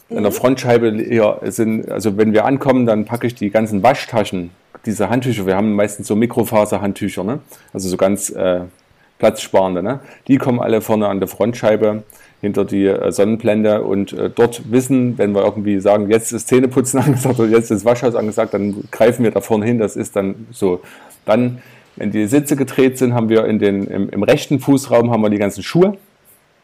[0.08, 0.16] Mhm.
[0.16, 4.50] In der Frontscheibe hier sind, also wenn wir ankommen, dann packe ich die ganzen Waschtaschen,
[4.86, 7.40] diese Handtücher, wir haben meistens so Mikrofaserhandtücher, ne?
[7.72, 8.60] also so ganz äh,
[9.18, 10.00] platzsparende, ne?
[10.26, 12.02] die kommen alle vorne an der Frontscheibe
[12.40, 17.00] hinter die äh, Sonnenblende und äh, dort wissen, wenn wir irgendwie sagen, jetzt ist Zähneputzen
[17.04, 20.46] angesagt oder jetzt ist Waschhaus angesagt, dann greifen wir da vorne hin, das ist dann
[20.50, 20.80] so.
[21.26, 21.60] Dann
[22.00, 25.28] wenn die Sitze gedreht sind, haben wir in den, im, im rechten Fußraum haben wir
[25.28, 25.98] die ganzen Schuhe.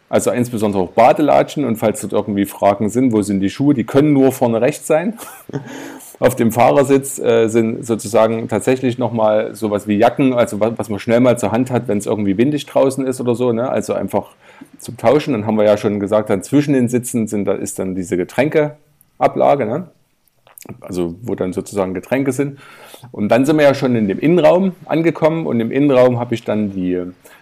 [0.08, 3.84] Also insbesondere auch Badelatschen und falls dort irgendwie Fragen sind, wo sind die Schuhe, die
[3.84, 5.18] können nur vorne rechts sein.
[6.20, 11.00] Auf dem Fahrersitz äh, sind sozusagen tatsächlich nochmal sowas wie Jacken, also was, was, man
[11.00, 13.68] schnell mal zur Hand hat, wenn es irgendwie windig draußen ist oder so, ne?
[13.68, 14.28] also einfach
[14.78, 15.34] zum Tauschen.
[15.34, 18.16] Dann haben wir ja schon gesagt, dann zwischen den Sitzen sind, da ist dann diese
[18.16, 19.66] Getränkeablage.
[19.66, 19.88] Ne?
[20.80, 22.58] Also wo dann sozusagen Getränke sind.
[23.12, 26.44] Und dann sind wir ja schon in dem Innenraum angekommen und im Innenraum habe ich
[26.44, 27.00] dann die,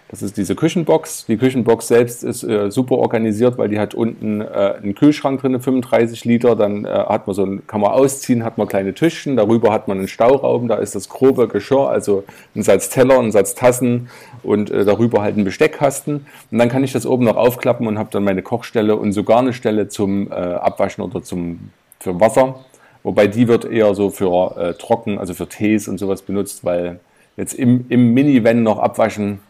[0.09, 1.25] das ist diese Küchenbox.
[1.25, 4.45] Die Küchenbox selbst ist äh, super organisiert, weil die hat unten äh,
[4.81, 6.55] einen Kühlschrank drin, 35 Liter.
[6.55, 9.37] Dann äh, hat man so ein, kann man ausziehen, hat man kleine Tischchen.
[9.37, 12.23] Darüber hat man einen Stauraum, da ist das grobe Geschirr, also
[12.55, 14.09] ein Satz Teller, ein Satz Tassen
[14.43, 16.25] und äh, darüber halt ein Besteckkasten.
[16.51, 19.39] Und dann kann ich das oben noch aufklappen und habe dann meine Kochstelle und sogar
[19.39, 22.59] eine Stelle zum äh, Abwaschen oder zum für Wasser.
[23.05, 26.99] Wobei die wird eher so für äh, trocken, also für Tees und sowas benutzt, weil
[27.37, 29.41] jetzt im, im Minivan noch abwaschen,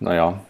[0.00, 0.40] naja,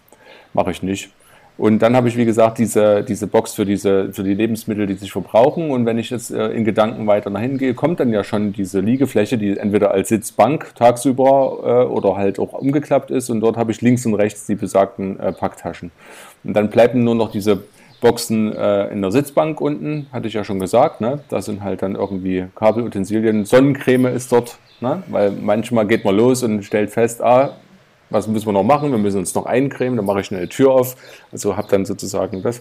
[0.53, 1.11] mache ich nicht.
[1.59, 4.95] Und dann habe ich, wie gesagt, diese, diese Box für, diese, für die Lebensmittel, die
[4.95, 5.73] sich verbrauchen.
[5.73, 8.53] Und wenn ich jetzt äh, in Gedanken weiter nach hinten gehe, kommt dann ja schon
[8.53, 13.31] diese Liegefläche, die entweder als Sitzbank tagsüber äh, oder halt auch umgeklappt ist.
[13.31, 15.91] Und dort habe ich links und rechts die besagten äh, Packtaschen.
[16.45, 17.65] Und dann bleiben nur noch diese
[18.05, 21.01] Boxen äh, in der Sitzbank unten, hatte ich ja schon gesagt.
[21.01, 21.21] Ne?
[21.31, 23.47] Da sind halt dann irgendwie Kabelutensilien.
[23.47, 25.03] Sonnencreme ist dort, ne?
[25.09, 27.57] weil manchmal geht man los und stellt fest, ah,
[28.11, 28.91] was müssen wir noch machen?
[28.91, 30.97] Wir müssen uns noch eincremen, dann mache ich schnell die Tür auf.
[31.33, 32.61] Also habe dann sozusagen das.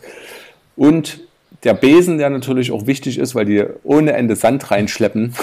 [0.78, 1.20] Und
[1.66, 5.36] der Besen, der natürlich auch wichtig ist, weil die ohne Ende Sand reinschleppen.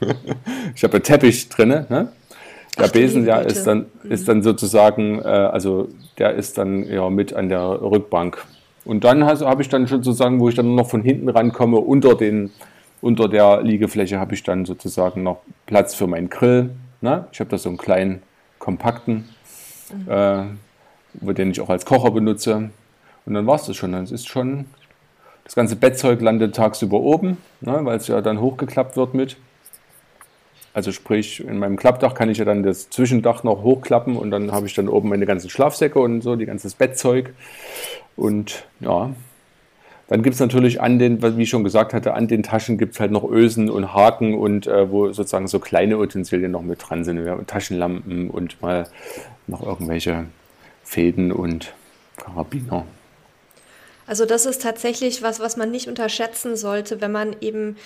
[0.74, 1.68] ich habe einen Teppich drin.
[1.68, 2.08] Ne?
[2.78, 4.26] Der Ach, Besen, ja, ist dann, ist mhm.
[4.26, 8.42] dann sozusagen, äh, also der ist dann ja mit an der Rückbank.
[8.84, 12.50] Und dann habe ich dann sozusagen, wo ich dann noch von hinten rankomme, unter, den,
[13.00, 16.70] unter der Liegefläche habe ich dann sozusagen noch Platz für meinen Grill.
[17.00, 17.26] Ne?
[17.32, 18.22] Ich habe da so einen kleinen,
[18.58, 19.28] kompakten,
[19.92, 20.10] mhm.
[20.10, 22.70] äh, den ich auch als Kocher benutze.
[23.26, 23.92] Und dann war es das schon.
[23.92, 24.66] Dann ist schon,
[25.44, 27.80] das ganze Bettzeug landet tagsüber oben, ne?
[27.82, 29.36] weil es ja dann hochgeklappt wird mit.
[30.74, 34.50] Also sprich, in meinem Klappdach kann ich ja dann das Zwischendach noch hochklappen und dann
[34.50, 37.32] habe ich dann oben meine ganzen Schlafsäcke und so, die ganzes Bettzeug.
[38.16, 39.14] Und ja,
[40.08, 42.94] dann gibt es natürlich an den, wie ich schon gesagt hatte, an den Taschen gibt
[42.94, 46.80] es halt noch Ösen und Haken und äh, wo sozusagen so kleine Utensilien noch mit
[46.86, 47.24] dran sind.
[47.24, 48.88] Ja, Taschenlampen und mal
[49.46, 50.26] noch irgendwelche
[50.82, 51.72] Fäden und
[52.16, 52.84] Karabiner.
[54.06, 57.76] Also das ist tatsächlich was, was man nicht unterschätzen sollte, wenn man eben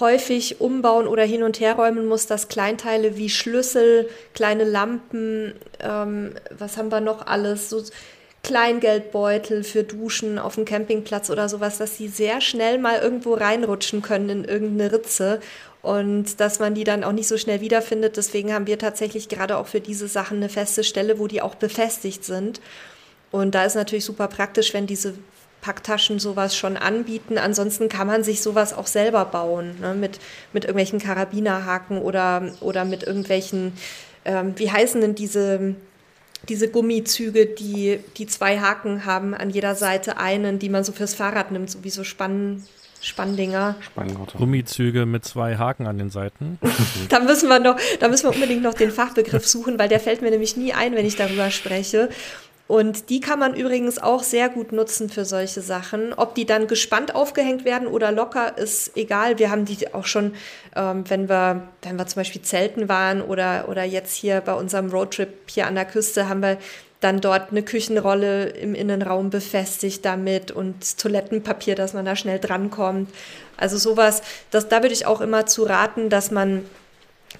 [0.00, 6.34] häufig umbauen oder hin und her räumen muss, dass Kleinteile wie Schlüssel, kleine Lampen, ähm,
[6.56, 7.82] was haben wir noch alles, so
[8.42, 14.02] Kleingeldbeutel für Duschen auf dem Campingplatz oder sowas, dass sie sehr schnell mal irgendwo reinrutschen
[14.02, 15.40] können in irgendeine Ritze
[15.82, 18.16] und dass man die dann auch nicht so schnell wiederfindet.
[18.16, 21.56] Deswegen haben wir tatsächlich gerade auch für diese Sachen eine feste Stelle, wo die auch
[21.56, 22.60] befestigt sind.
[23.32, 25.14] Und da ist natürlich super praktisch, wenn diese
[25.66, 27.38] Packtaschen sowas schon anbieten.
[27.38, 29.94] Ansonsten kann man sich sowas auch selber bauen, ne?
[29.94, 30.20] mit,
[30.52, 33.72] mit irgendwelchen Karabinerhaken oder, oder mit irgendwelchen,
[34.24, 35.74] ähm, wie heißen denn diese,
[36.48, 41.14] diese Gummizüge, die, die zwei Haken haben, an jeder Seite einen, die man so fürs
[41.14, 42.62] Fahrrad nimmt, so wie so Spann,
[43.00, 43.74] Spanndinger.
[44.38, 46.60] Gummizüge mit zwei Haken an den Seiten.
[47.08, 50.22] da müssen wir noch, da müssen wir unbedingt noch den Fachbegriff suchen, weil der fällt
[50.22, 52.08] mir nämlich nie ein, wenn ich darüber spreche.
[52.68, 56.12] Und die kann man übrigens auch sehr gut nutzen für solche Sachen.
[56.12, 59.38] Ob die dann gespannt aufgehängt werden oder locker, ist egal.
[59.38, 60.34] Wir haben die auch schon,
[60.74, 64.90] ähm, wenn, wir, wenn wir zum Beispiel zelten waren oder, oder jetzt hier bei unserem
[64.90, 66.58] Roadtrip hier an der Küste, haben wir
[67.00, 73.10] dann dort eine Küchenrolle im Innenraum befestigt damit und Toilettenpapier, dass man da schnell drankommt.
[73.56, 76.64] Also sowas, das, da würde ich auch immer zu raten, dass man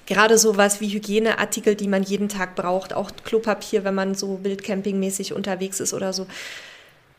[0.07, 5.33] gerade sowas wie Hygieneartikel, die man jeden Tag braucht, auch Klopapier, wenn man so wildcampingmäßig
[5.33, 6.25] unterwegs ist oder so,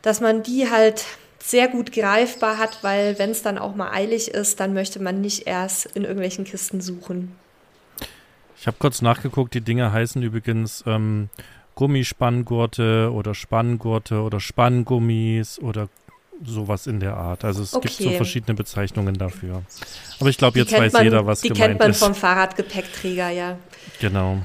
[0.01, 1.05] dass man die halt
[1.41, 5.21] sehr gut greifbar hat, weil wenn es dann auch mal eilig ist, dann möchte man
[5.21, 7.33] nicht erst in irgendwelchen Kisten suchen.
[8.59, 11.29] Ich habe kurz nachgeguckt, die Dinge heißen übrigens ähm,
[11.75, 15.87] Gummispanngurte oder Spanngurte oder Spanngummis oder
[16.45, 17.43] sowas in der Art.
[17.43, 17.87] Also es okay.
[17.87, 19.63] gibt so verschiedene Bezeichnungen dafür.
[20.19, 21.75] Aber ich glaube, jetzt weiß man, jeder, was die gemeint ist.
[21.75, 23.57] Die kennt man vom Fahrradgepäckträger, ja.
[23.99, 24.39] Genau.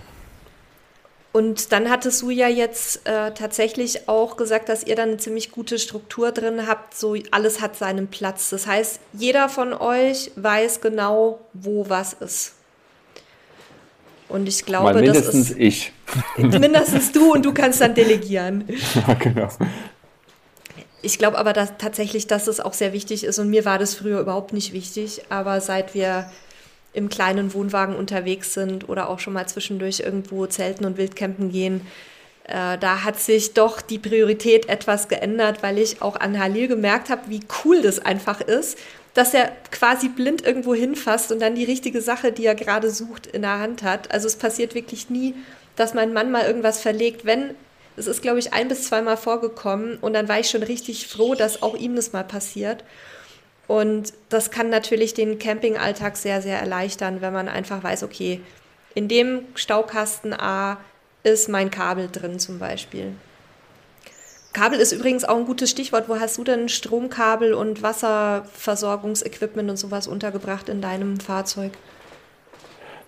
[1.33, 5.51] Und dann hattest du ja jetzt äh, tatsächlich auch gesagt, dass ihr dann eine ziemlich
[5.51, 8.51] gute Struktur drin habt, so alles hat seinen Platz.
[8.51, 12.55] Das heißt, jeder von euch weiß genau, wo was ist.
[14.29, 15.93] Und ich glaube, Mal mindestens das ist ich.
[16.37, 18.65] Mindestens du und du kannst dann delegieren.
[18.95, 19.49] Ja, genau
[21.05, 23.95] ich glaube aber dass, tatsächlich, dass es auch sehr wichtig ist und mir war das
[23.95, 26.31] früher überhaupt nicht wichtig, aber seit wir
[26.93, 31.87] im kleinen Wohnwagen unterwegs sind oder auch schon mal zwischendurch irgendwo zelten und wildcampen gehen,
[32.45, 37.11] äh, da hat sich doch die Priorität etwas geändert, weil ich auch an Halil gemerkt
[37.11, 38.79] habe, wie cool das einfach ist,
[39.15, 43.27] dass er quasi blind irgendwo hinfasst und dann die richtige Sache, die er gerade sucht,
[43.27, 44.13] in der Hand hat.
[44.13, 45.35] Also es passiert wirklich nie,
[45.77, 47.55] dass mein Mann mal irgendwas verlegt, wenn
[47.97, 51.35] es ist, glaube ich, ein bis zweimal vorgekommen und dann war ich schon richtig froh,
[51.35, 52.85] dass auch ihm das mal passiert.
[53.67, 58.41] Und das kann natürlich den Campingalltag sehr, sehr erleichtern, wenn man einfach weiß, okay,
[58.95, 60.79] in dem Staukasten A
[61.23, 63.13] ist mein Kabel drin zum Beispiel.
[64.53, 66.09] Kabel ist übrigens auch ein gutes Stichwort.
[66.09, 71.73] Wo hast du denn Stromkabel und Wasserversorgungsequipment und sowas untergebracht in deinem Fahrzeug?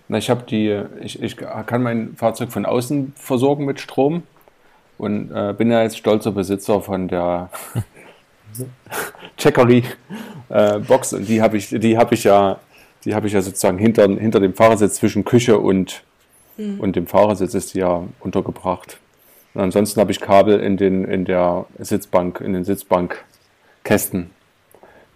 [0.09, 4.23] Na, ich habe die, ich, ich kann mein Fahrzeug von außen versorgen mit Strom
[4.97, 7.49] und äh, bin ja jetzt stolzer Besitzer von der
[9.37, 9.83] Checkery
[10.49, 12.59] äh, Box und die habe ich, die habe ich ja,
[13.05, 16.03] die habe ich ja sozusagen hinter, hinter dem Fahrersitz zwischen Küche und,
[16.57, 16.79] mhm.
[16.79, 18.97] und dem Fahrersitz ist die ja untergebracht.
[19.53, 24.29] Und ansonsten habe ich Kabel in den in der Sitzbank, in den Sitzbankkästen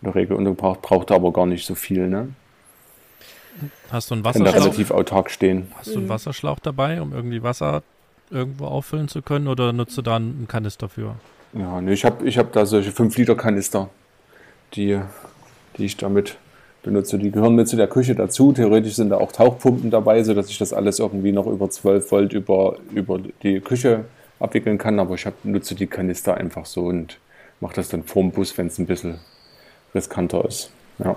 [0.02, 2.30] in der Regel untergebracht, braucht aber gar nicht so viel, ne?
[3.92, 4.52] Hast du einen Wasserschlauch?
[4.52, 5.72] Kann da relativ autark stehen.
[5.76, 7.84] Hast du einen Wasserschlauch dabei, um irgendwie Wasser
[8.32, 11.16] irgendwo auffüllen zu können oder nutzt du da einen Kanister für?
[11.54, 13.90] Ja, nee, ich habe ich hab da solche 5-Liter-Kanister,
[14.74, 15.00] die,
[15.78, 16.38] die ich damit
[16.84, 17.18] benutze.
[17.18, 18.54] Die gehören mit zu der Küche dazu.
[18.54, 22.34] Theoretisch sind da auch Tauchpumpen dabei, sodass ich das alles irgendwie noch über 12 Volt
[22.34, 24.06] über, über die Küche
[24.40, 25.00] abwickeln kann.
[25.00, 27.18] Aber ich hab, nutze die Kanister einfach so und
[27.60, 29.20] mache das dann vorm Bus, wenn es ein bisschen
[29.94, 30.72] riskanter ist.
[31.00, 31.16] Ja.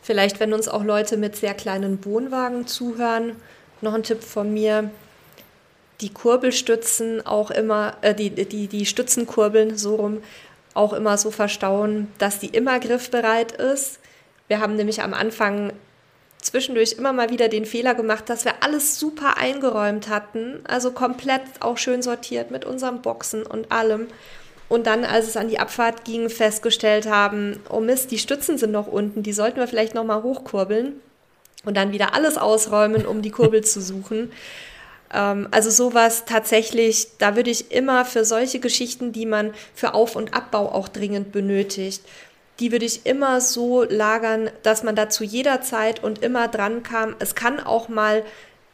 [0.00, 3.36] Vielleicht, wenn uns auch Leute mit sehr kleinen Wohnwagen zuhören,
[3.82, 4.90] noch ein Tipp von mir
[6.02, 10.22] die Kurbelstützen auch immer, äh, die, die, die Stützenkurbeln so rum
[10.74, 13.98] auch immer so verstauen, dass die immer griffbereit ist.
[14.48, 15.72] Wir haben nämlich am Anfang
[16.40, 21.42] zwischendurch immer mal wieder den Fehler gemacht, dass wir alles super eingeräumt hatten, also komplett
[21.60, 24.08] auch schön sortiert mit unseren Boxen und allem.
[24.68, 28.72] Und dann, als es an die Abfahrt ging, festgestellt haben, oh Mist, die Stützen sind
[28.72, 31.00] noch unten, die sollten wir vielleicht noch mal hochkurbeln.
[31.64, 34.32] und dann wieder alles ausräumen, um die Kurbel zu suchen.
[35.12, 40.16] Ähm, also sowas tatsächlich, da würde ich immer für solche Geschichten, die man für Auf-
[40.16, 42.02] und Abbau auch dringend benötigt,
[42.60, 46.82] die würde ich immer so lagern, dass man da zu jeder Zeit und immer dran
[46.82, 47.16] kam.
[47.18, 48.24] Es kann auch mal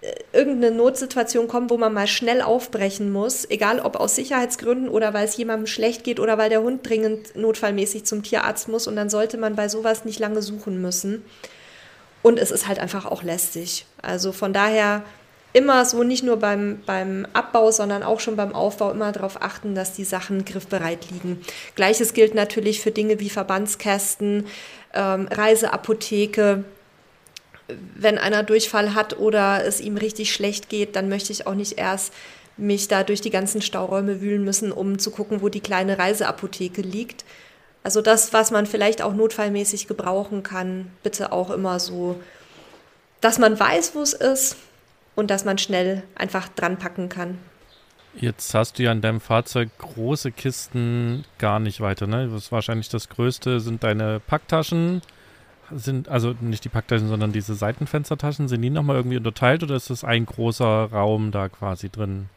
[0.00, 5.14] äh, irgendeine Notsituation kommen, wo man mal schnell aufbrechen muss, egal ob aus Sicherheitsgründen oder
[5.14, 8.96] weil es jemandem schlecht geht oder weil der Hund dringend notfallmäßig zum Tierarzt muss und
[8.96, 11.24] dann sollte man bei sowas nicht lange suchen müssen.
[12.22, 13.86] Und es ist halt einfach auch lästig.
[14.02, 15.04] Also von daher
[15.52, 19.74] immer so nicht nur beim, beim Abbau, sondern auch schon beim Aufbau immer darauf achten,
[19.74, 21.40] dass die Sachen griffbereit liegen.
[21.74, 24.46] Gleiches gilt natürlich für Dinge wie Verbandskästen,
[24.94, 26.64] ähm, Reiseapotheke,
[27.94, 31.78] wenn einer Durchfall hat oder es ihm richtig schlecht geht, dann möchte ich auch nicht
[31.78, 32.12] erst
[32.56, 36.82] mich da durch die ganzen Stauräume wühlen müssen, um zu gucken, wo die kleine Reiseapotheke
[36.82, 37.24] liegt.
[37.84, 42.20] Also das, was man vielleicht auch notfallmäßig gebrauchen kann, bitte auch immer so,
[43.20, 44.56] dass man weiß, wo es ist
[45.18, 47.38] und dass man schnell einfach dran packen kann.
[48.14, 52.28] Jetzt hast du ja in deinem Fahrzeug große Kisten gar nicht weiter, ne?
[52.28, 55.02] Das wahrscheinlich das größte sind deine Packtaschen,
[55.72, 59.90] sind, also nicht die Packtaschen, sondern diese Seitenfenstertaschen, sind die nochmal irgendwie unterteilt oder ist
[59.90, 62.28] das ein großer Raum da quasi drin?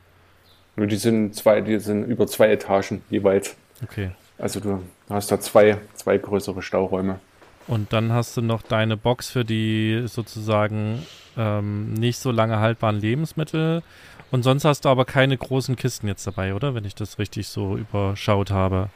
[0.76, 3.56] Die sind zwei, die sind über zwei Etagen jeweils.
[3.84, 4.10] Okay.
[4.39, 7.20] Also du hast da zwei, zwei größere Stauräume.
[7.67, 11.06] Und dann hast du noch deine Box für die sozusagen
[11.38, 13.82] ähm, nicht so lange haltbaren Lebensmittel.
[14.32, 16.74] Und sonst hast du aber keine großen Kisten jetzt dabei, oder?
[16.74, 18.89] Wenn ich das richtig so überschaut habe.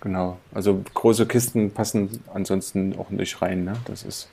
[0.00, 0.38] Genau.
[0.52, 3.64] Also große Kisten passen ansonsten auch nicht rein.
[3.64, 3.74] Ne?
[3.86, 4.28] Das ist.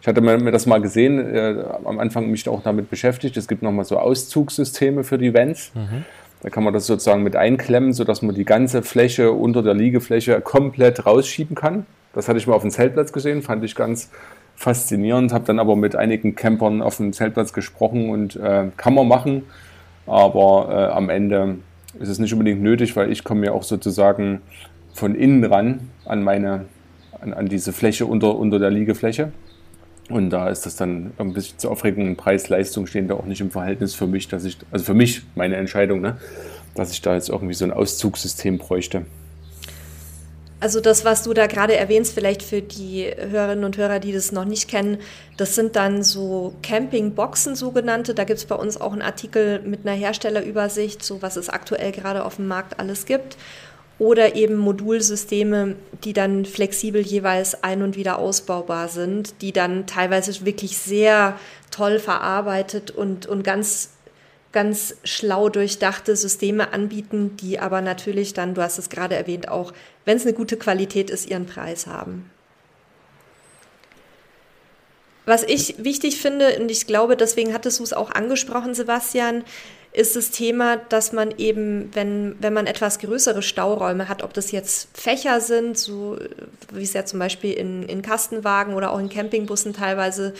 [0.00, 3.36] Ich hatte mir das mal gesehen, äh, am Anfang mich auch damit beschäftigt.
[3.36, 5.72] Es gibt nochmal so Auszugssysteme für die Vents.
[5.74, 6.04] Mhm.
[6.42, 10.40] Da kann man das sozusagen mit einklemmen, sodass man die ganze Fläche unter der Liegefläche
[10.42, 11.86] komplett rausschieben kann.
[12.16, 14.10] Das hatte ich mal auf dem Zeltplatz gesehen, fand ich ganz
[14.56, 15.34] faszinierend.
[15.34, 19.42] Habe dann aber mit einigen Campern auf dem Zeltplatz gesprochen und äh, kann man machen,
[20.06, 21.58] aber äh, am Ende
[22.00, 24.40] ist es nicht unbedingt nötig, weil ich komme ja auch sozusagen
[24.94, 26.64] von innen ran an meine,
[27.20, 29.32] an, an diese Fläche unter, unter der Liegefläche.
[30.08, 32.16] Und da ist das dann ein bisschen zu Aufregung.
[32.16, 35.56] Preis-Leistung stehen da auch nicht im Verhältnis für mich, dass ich, also für mich meine
[35.56, 36.16] Entscheidung, ne,
[36.74, 39.04] dass ich da jetzt irgendwie so ein Auszugssystem bräuchte.
[40.58, 44.32] Also das, was du da gerade erwähnst, vielleicht für die Hörerinnen und Hörer, die das
[44.32, 44.98] noch nicht kennen,
[45.36, 48.14] das sind dann so Campingboxen sogenannte.
[48.14, 51.92] Da gibt es bei uns auch einen Artikel mit einer Herstellerübersicht, so was es aktuell
[51.92, 53.36] gerade auf dem Markt alles gibt
[53.98, 60.44] oder eben Modulsysteme, die dann flexibel jeweils ein- und wieder ausbaubar sind, die dann teilweise
[60.44, 61.38] wirklich sehr
[61.70, 63.90] toll verarbeitet und, und ganz,
[64.56, 69.74] ganz schlau durchdachte Systeme anbieten, die aber natürlich dann, du hast es gerade erwähnt, auch,
[70.06, 72.30] wenn es eine gute Qualität ist, ihren Preis haben.
[75.26, 79.44] Was ich wichtig finde, und ich glaube, deswegen hattest du es auch angesprochen, Sebastian,
[79.92, 84.52] ist das Thema, dass man eben, wenn, wenn man etwas größere Stauräume hat, ob das
[84.52, 86.16] jetzt Fächer sind, so
[86.72, 90.32] wie es ja zum Beispiel in, in Kastenwagen oder auch in Campingbussen teilweise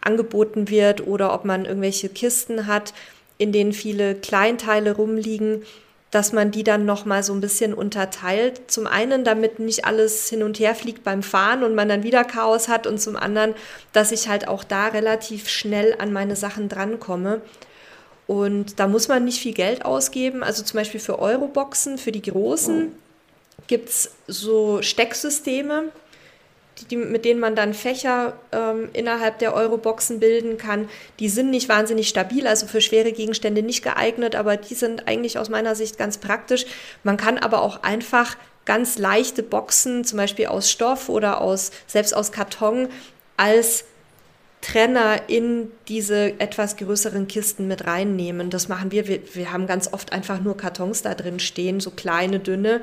[0.00, 2.94] angeboten wird, oder ob man irgendwelche Kisten hat,
[3.38, 5.62] in denen viele Kleinteile rumliegen,
[6.10, 8.62] dass man die dann nochmal so ein bisschen unterteilt.
[8.70, 12.24] Zum einen, damit nicht alles hin und her fliegt beim Fahren und man dann wieder
[12.24, 13.54] Chaos hat und zum anderen,
[13.92, 17.42] dass ich halt auch da relativ schnell an meine Sachen drankomme.
[18.26, 20.42] Und da muss man nicht viel Geld ausgeben.
[20.42, 22.92] Also zum Beispiel für Euroboxen, für die großen,
[23.66, 25.90] gibt es so Stecksysteme,
[26.86, 30.88] die, mit denen man dann Fächer ähm, innerhalb der Euroboxen bilden kann.
[31.18, 35.38] Die sind nicht wahnsinnig stabil, also für schwere Gegenstände nicht geeignet, aber die sind eigentlich
[35.38, 36.66] aus meiner Sicht ganz praktisch.
[37.02, 42.14] Man kann aber auch einfach ganz leichte Boxen, zum Beispiel aus Stoff oder aus, selbst
[42.14, 42.88] aus Karton,
[43.36, 43.84] als
[44.60, 48.50] Trenner in diese etwas größeren Kisten mit reinnehmen.
[48.50, 49.06] Das machen wir.
[49.06, 49.20] wir.
[49.34, 52.82] Wir haben ganz oft einfach nur Kartons da drin stehen, so kleine, dünne.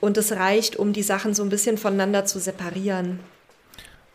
[0.00, 3.20] Und es reicht, um die Sachen so ein bisschen voneinander zu separieren.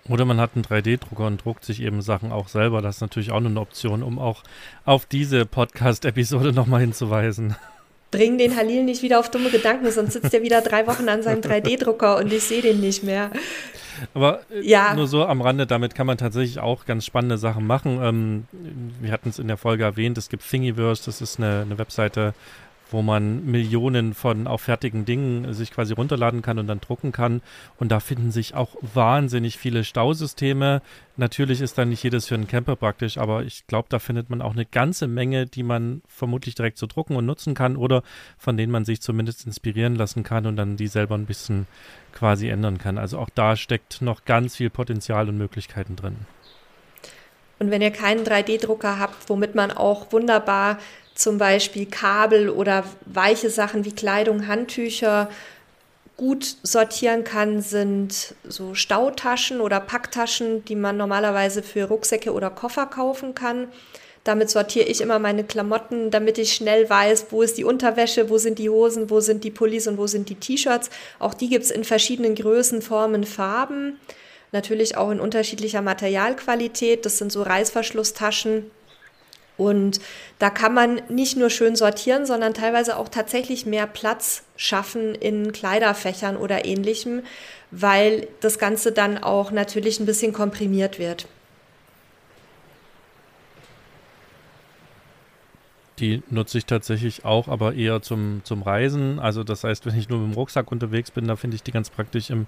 [0.07, 2.81] Oder man hat einen 3D-Drucker und druckt sich eben Sachen auch selber.
[2.81, 4.43] Das ist natürlich auch eine Option, um auch
[4.85, 7.55] auf diese Podcast-Episode nochmal hinzuweisen.
[8.11, 11.23] Bring den Halil nicht wieder auf dumme Gedanken, sonst sitzt er wieder drei Wochen an
[11.23, 13.31] seinem 3D-Drucker und ich sehe den nicht mehr.
[14.13, 14.93] Aber äh, ja.
[14.93, 17.99] nur so am Rande, damit kann man tatsächlich auch ganz spannende Sachen machen.
[18.01, 18.45] Ähm,
[19.01, 22.33] wir hatten es in der Folge erwähnt, es gibt Thingiverse, das ist eine, eine Webseite,
[22.91, 27.41] wo man Millionen von auch fertigen Dingen sich quasi runterladen kann und dann drucken kann.
[27.77, 30.81] Und da finden sich auch wahnsinnig viele Stausysteme.
[31.17, 34.41] Natürlich ist da nicht jedes für einen Camper praktisch, aber ich glaube, da findet man
[34.41, 38.03] auch eine ganze Menge, die man vermutlich direkt so drucken und nutzen kann oder
[38.37, 41.67] von denen man sich zumindest inspirieren lassen kann und dann die selber ein bisschen
[42.13, 42.97] quasi ändern kann.
[42.97, 46.17] Also auch da steckt noch ganz viel Potenzial und Möglichkeiten drin.
[47.59, 50.77] Und wenn ihr keinen 3D-Drucker habt, womit man auch wunderbar
[51.13, 55.29] zum Beispiel Kabel oder weiche Sachen wie Kleidung, Handtücher
[56.17, 62.85] gut sortieren kann, sind so Stautaschen oder Packtaschen, die man normalerweise für Rucksäcke oder Koffer
[62.85, 63.67] kaufen kann.
[64.23, 68.37] Damit sortiere ich immer meine Klamotten, damit ich schnell weiß, wo ist die Unterwäsche, wo
[68.37, 70.89] sind die Hosen, wo sind die Pullis und wo sind die T-Shirts.
[71.19, 73.99] Auch die gibt es in verschiedenen Größen, Formen, Farben.
[74.55, 77.05] Natürlich auch in unterschiedlicher Materialqualität.
[77.05, 78.71] Das sind so Reißverschlusstaschen
[79.57, 79.99] und
[80.39, 85.51] da kann man nicht nur schön sortieren, sondern teilweise auch tatsächlich mehr Platz schaffen in
[85.51, 87.23] Kleiderfächern oder ähnlichem,
[87.69, 91.27] weil das Ganze dann auch natürlich ein bisschen komprimiert wird.
[95.99, 99.17] Die nutze ich tatsächlich auch, aber eher zum, zum Reisen.
[99.17, 101.71] Also das heißt, wenn ich nur mit dem Rucksack unterwegs bin, da finde ich die
[101.71, 102.29] ganz praktisch.
[102.29, 102.47] Im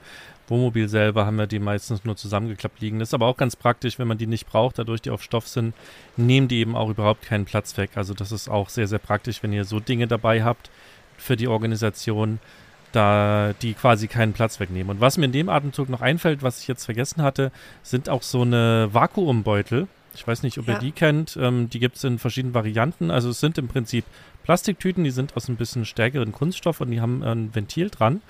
[0.50, 3.00] Wohnmobil selber haben wir die meistens nur zusammengeklappt liegen.
[3.00, 5.48] Das ist aber auch ganz praktisch, wenn man die nicht braucht, dadurch die auf Stoff
[5.48, 5.74] sind,
[6.18, 7.92] nehmen die eben auch überhaupt keinen Platz weg.
[7.96, 10.70] Also das ist auch sehr, sehr praktisch, wenn ihr so Dinge dabei habt
[11.18, 12.40] für die Organisation,
[12.92, 14.90] da die quasi keinen Platz wegnehmen.
[14.90, 18.24] Und was mir in dem Atemzug noch einfällt, was ich jetzt vergessen hatte, sind auch
[18.24, 19.88] so eine Vakuumbeutel
[20.18, 20.74] ich weiß nicht, ob ja.
[20.74, 21.38] ihr die kennt.
[21.40, 23.12] Ähm, die gibt es in verschiedenen Varianten.
[23.12, 24.04] Also es sind im Prinzip
[24.44, 28.22] Plastiktüten, die sind aus ein bisschen stärkeren Kunststoff und die haben ein Ventil dran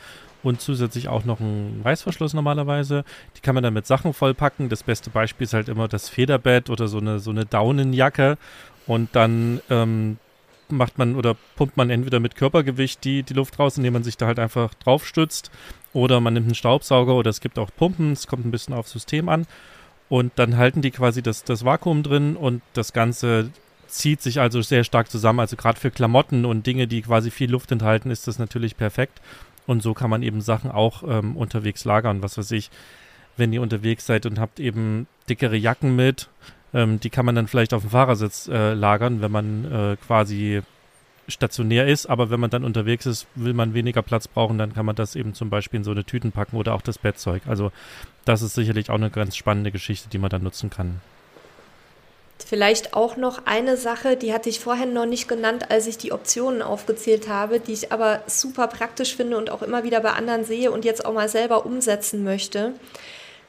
[0.44, 3.06] und zusätzlich auch noch einen Reißverschluss normalerweise.
[3.36, 4.68] Die kann man dann mit Sachen vollpacken.
[4.68, 8.38] Das beste Beispiel ist halt immer das Federbett oder so eine, so eine Daunenjacke.
[8.86, 10.18] Und dann ähm,
[10.70, 14.18] macht man oder pumpt man entweder mit Körpergewicht die, die Luft raus, indem man sich
[14.18, 15.52] da halt einfach drauf stützt.
[15.94, 18.12] Oder man nimmt einen Staubsauger oder es gibt auch Pumpen.
[18.12, 19.48] Es kommt ein bisschen aufs System an.
[20.10, 23.50] Und dann halten die quasi das, das Vakuum drin und das Ganze
[23.88, 25.40] zieht sich also sehr stark zusammen.
[25.40, 29.22] Also gerade für Klamotten und Dinge, die quasi viel Luft enthalten, ist das natürlich perfekt.
[29.66, 32.24] Und so kann man eben Sachen auch ähm, unterwegs lagern.
[32.24, 32.70] Was weiß ich,
[33.36, 36.30] wenn ihr unterwegs seid und habt eben dickere Jacken mit,
[36.74, 40.62] ähm, die kann man dann vielleicht auf dem Fahrersitz äh, lagern, wenn man äh, quasi
[41.28, 44.86] stationär ist, aber wenn man dann unterwegs ist, will man weniger Platz brauchen, dann kann
[44.86, 47.42] man das eben zum Beispiel in so eine Tüten packen oder auch das Bettzeug.
[47.48, 47.72] Also
[48.26, 51.02] das ist sicherlich auch eine ganz spannende Geschichte, die man dann nutzen kann.
[52.46, 56.12] Vielleicht auch noch eine Sache, die hatte ich vorhin noch nicht genannt, als ich die
[56.12, 60.46] Optionen aufgezählt habe, die ich aber super praktisch finde und auch immer wieder bei anderen
[60.46, 62.74] sehe und jetzt auch mal selber umsetzen möchte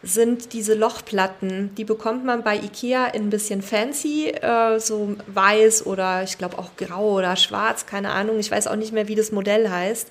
[0.03, 1.75] sind diese Lochplatten.
[1.75, 6.59] Die bekommt man bei Ikea in ein bisschen fancy, äh, so weiß oder ich glaube
[6.59, 8.39] auch grau oder schwarz, keine Ahnung.
[8.39, 10.09] Ich weiß auch nicht mehr, wie das Modell heißt.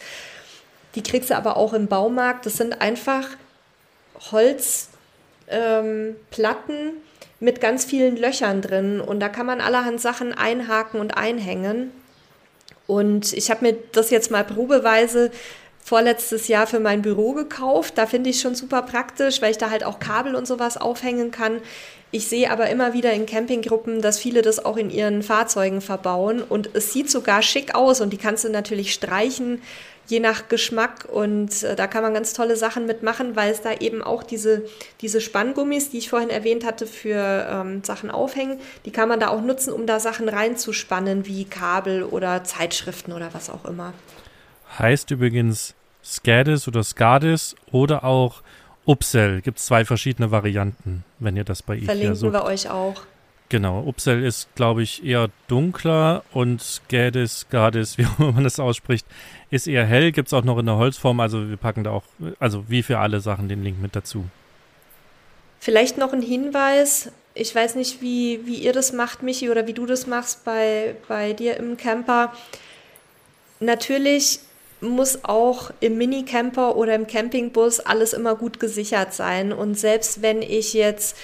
[0.96, 2.46] Die kriegst du aber auch im Baumarkt.
[2.46, 3.28] Das sind einfach
[4.32, 4.98] Holzplatten
[5.50, 6.94] ähm,
[7.40, 11.92] mit ganz vielen Löchern drin und da kann man allerhand Sachen einhaken und einhängen.
[12.88, 15.32] Und ich habe mir das jetzt mal probeweise
[15.88, 17.98] vorletztes Jahr für mein Büro gekauft.
[17.98, 21.32] Da finde ich schon super praktisch, weil ich da halt auch Kabel und sowas aufhängen
[21.32, 21.62] kann.
[22.12, 26.44] Ich sehe aber immer wieder in Campinggruppen, dass viele das auch in ihren Fahrzeugen verbauen
[26.44, 29.62] und es sieht sogar schick aus und die kannst du natürlich streichen,
[30.08, 33.72] je nach Geschmack und äh, da kann man ganz tolle Sachen mitmachen, weil es da
[33.72, 34.66] eben auch diese,
[35.00, 39.30] diese Spanngummis, die ich vorhin erwähnt hatte, für ähm, Sachen aufhängen, die kann man da
[39.30, 43.94] auch nutzen, um da Sachen reinzuspannen, wie Kabel oder Zeitschriften oder was auch immer.
[44.80, 45.77] Heißt übrigens
[46.08, 48.41] Skadis oder Skadis oder auch
[48.86, 49.41] Upsell.
[49.41, 52.34] Gibt es zwei verschiedene Varianten, wenn ihr das bei Ikea Verlinken sucht.
[52.34, 53.01] wir euch auch.
[53.49, 58.60] Genau, Upsell ist, glaube ich, eher dunkler und Skadis, Skadis, wie auch immer man das
[58.60, 59.05] ausspricht,
[59.51, 60.12] ist eher hell.
[60.12, 61.20] Gibt es auch noch in der Holzform.
[61.20, 62.03] Also wir packen da auch,
[62.39, 64.26] also wie für alle Sachen, den Link mit dazu.
[65.60, 67.12] Vielleicht noch ein Hinweis.
[67.34, 70.95] Ich weiß nicht, wie, wie ihr das macht, Michi, oder wie du das machst bei,
[71.08, 72.34] bei dir im Camper.
[73.60, 74.39] Natürlich
[74.82, 79.52] muss auch im Minicamper oder im Campingbus alles immer gut gesichert sein.
[79.52, 81.18] Und selbst wenn ich jetzt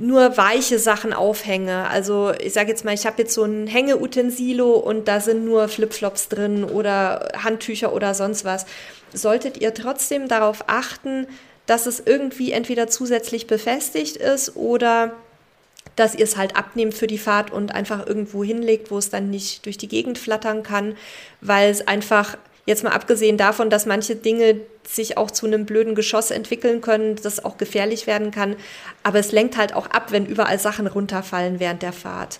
[0.00, 1.88] nur weiche Sachen aufhänge.
[1.88, 5.68] Also ich sage jetzt mal, ich habe jetzt so ein Hängeutensilo und da sind nur
[5.68, 8.64] Flipflops drin oder Handtücher oder sonst was.
[9.12, 11.26] Solltet ihr trotzdem darauf achten,
[11.66, 15.12] dass es irgendwie entweder zusätzlich befestigt ist oder
[15.96, 19.28] dass ihr es halt abnehmt für die Fahrt und einfach irgendwo hinlegt, wo es dann
[19.28, 20.96] nicht durch die Gegend flattern kann,
[21.42, 25.94] weil es einfach Jetzt mal abgesehen davon, dass manche Dinge sich auch zu einem blöden
[25.94, 28.56] Geschoss entwickeln können, das auch gefährlich werden kann.
[29.02, 32.38] Aber es lenkt halt auch ab, wenn überall Sachen runterfallen während der Fahrt.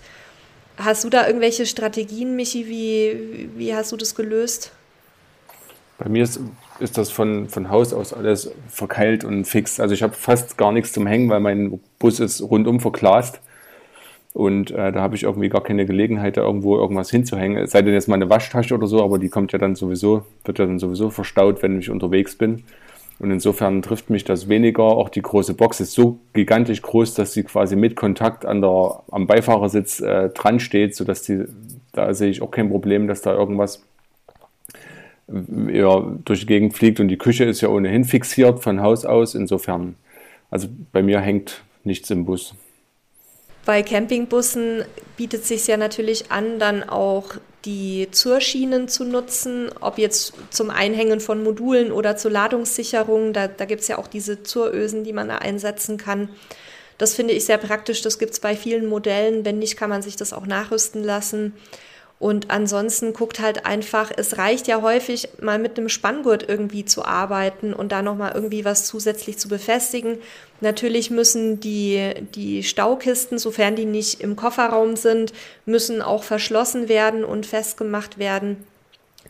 [0.77, 2.67] Hast du da irgendwelche Strategien, Michi?
[2.67, 4.71] Wie, wie hast du das gelöst?
[5.97, 6.39] Bei mir ist,
[6.79, 9.79] ist das von, von Haus aus alles verkeilt und fix.
[9.79, 13.39] Also ich habe fast gar nichts zum Hängen, weil mein Bus ist rundum verglast.
[14.33, 17.57] Und äh, da habe ich irgendwie gar keine Gelegenheit, da irgendwo irgendwas hinzuhängen.
[17.57, 20.23] Es sei denn jetzt mal eine Waschtasche oder so, aber die kommt ja dann sowieso,
[20.45, 22.63] wird ja dann sowieso verstaut, wenn ich unterwegs bin.
[23.19, 24.83] Und insofern trifft mich das weniger.
[24.83, 29.03] Auch die große Box ist so gigantisch groß, dass sie quasi mit Kontakt an der,
[29.11, 31.43] am Beifahrersitz äh, dran steht, sodass die,
[31.91, 33.83] da sehe ich auch kein Problem, dass da irgendwas
[35.71, 36.99] ja, durch die Gegend fliegt.
[36.99, 39.35] Und die Küche ist ja ohnehin fixiert von Haus aus.
[39.35, 39.95] Insofern,
[40.49, 42.55] also bei mir hängt nichts im Bus.
[43.65, 44.83] Bei Campingbussen
[45.17, 47.35] bietet sich ja natürlich an, dann auch
[47.65, 53.33] die Zurschienen zu nutzen, ob jetzt zum Einhängen von Modulen oder zur Ladungssicherung.
[53.33, 56.29] Da, da gibt es ja auch diese Zurösen, die man da einsetzen kann.
[56.97, 58.01] Das finde ich sehr praktisch.
[58.01, 59.45] Das gibt es bei vielen Modellen.
[59.45, 61.53] Wenn nicht, kann man sich das auch nachrüsten lassen.
[62.21, 67.03] Und ansonsten guckt halt einfach, es reicht ja häufig mal mit einem Spanngurt irgendwie zu
[67.03, 70.19] arbeiten und da nochmal irgendwie was zusätzlich zu befestigen.
[70.59, 75.33] Natürlich müssen die, die Staukisten, sofern die nicht im Kofferraum sind,
[75.65, 78.67] müssen auch verschlossen werden und festgemacht werden.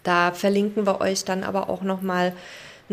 [0.03, 2.37] Da verlinken wir euch dann aber auch nochmal mal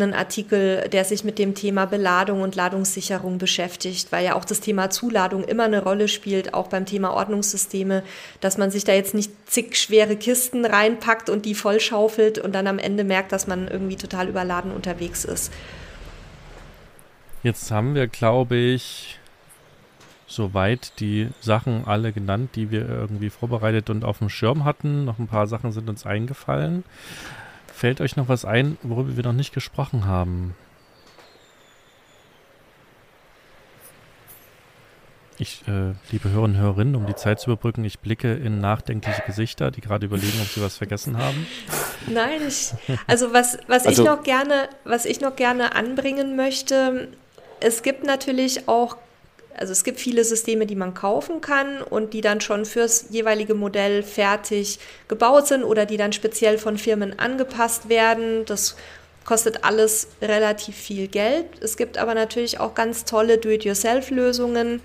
[0.01, 4.61] einen Artikel, der sich mit dem Thema Beladung und Ladungssicherung beschäftigt, weil ja auch das
[4.61, 8.03] Thema Zuladung immer eine Rolle spielt, auch beim Thema Ordnungssysteme,
[8.41, 12.67] dass man sich da jetzt nicht zig schwere Kisten reinpackt und die vollschaufelt und dann
[12.67, 15.53] am Ende merkt, dass man irgendwie total überladen unterwegs ist.
[17.43, 19.19] Jetzt haben wir, glaube ich,
[20.27, 25.05] soweit die Sachen alle genannt, die wir irgendwie vorbereitet und auf dem Schirm hatten.
[25.05, 26.85] Noch ein paar Sachen sind uns eingefallen.
[27.79, 30.57] Fällt euch noch was ein, worüber wir noch nicht gesprochen haben?
[35.39, 39.23] Ich, äh, liebe Hörerinnen und Hörerinnen, um die Zeit zu überbrücken, ich blicke in nachdenkliche
[39.25, 41.47] Gesichter, die gerade überlegen, ob sie was vergessen haben.
[42.09, 42.73] Nein, ich,
[43.07, 47.07] also was, was also, ich noch gerne, was ich noch gerne anbringen möchte,
[47.61, 48.97] es gibt natürlich auch
[49.59, 53.55] also es gibt viele Systeme, die man kaufen kann und die dann schon fürs jeweilige
[53.55, 54.79] Modell fertig
[55.09, 58.45] gebaut sind oder die dann speziell von Firmen angepasst werden.
[58.45, 58.77] Das
[59.25, 61.47] kostet alles relativ viel Geld.
[61.61, 64.81] Es gibt aber natürlich auch ganz tolle Do-it-yourself-Lösungen.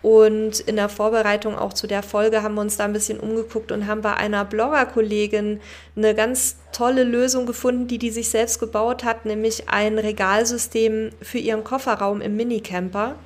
[0.00, 3.72] Und in der Vorbereitung auch zu der Folge haben wir uns da ein bisschen umgeguckt
[3.72, 5.60] und haben bei einer Blogger-Kollegin
[5.96, 11.38] eine ganz tolle Lösung gefunden, die die sich selbst gebaut hat, nämlich ein Regalsystem für
[11.38, 13.16] ihren Kofferraum im Minicamper.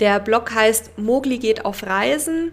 [0.00, 2.52] Der Blog heißt Mogli geht auf Reisen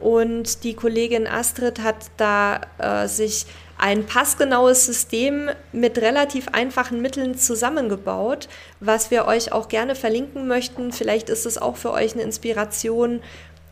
[0.00, 7.36] und die Kollegin Astrid hat da äh, sich ein passgenaues System mit relativ einfachen Mitteln
[7.36, 8.48] zusammengebaut,
[8.80, 10.92] was wir euch auch gerne verlinken möchten.
[10.92, 13.20] Vielleicht ist es auch für euch eine Inspiration,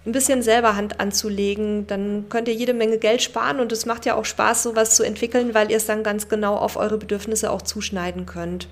[0.06, 1.86] ein bisschen selber Hand anzulegen.
[1.86, 5.02] Dann könnt ihr jede Menge Geld sparen und es macht ja auch Spaß, sowas zu
[5.02, 8.68] entwickeln, weil ihr es dann ganz genau auf eure Bedürfnisse auch zuschneiden könnt.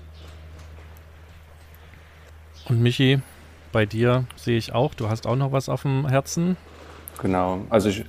[2.67, 3.19] Und Michi,
[3.71, 6.57] bei dir sehe ich auch, du hast auch noch was auf dem Herzen.
[7.21, 8.05] Genau, also ich,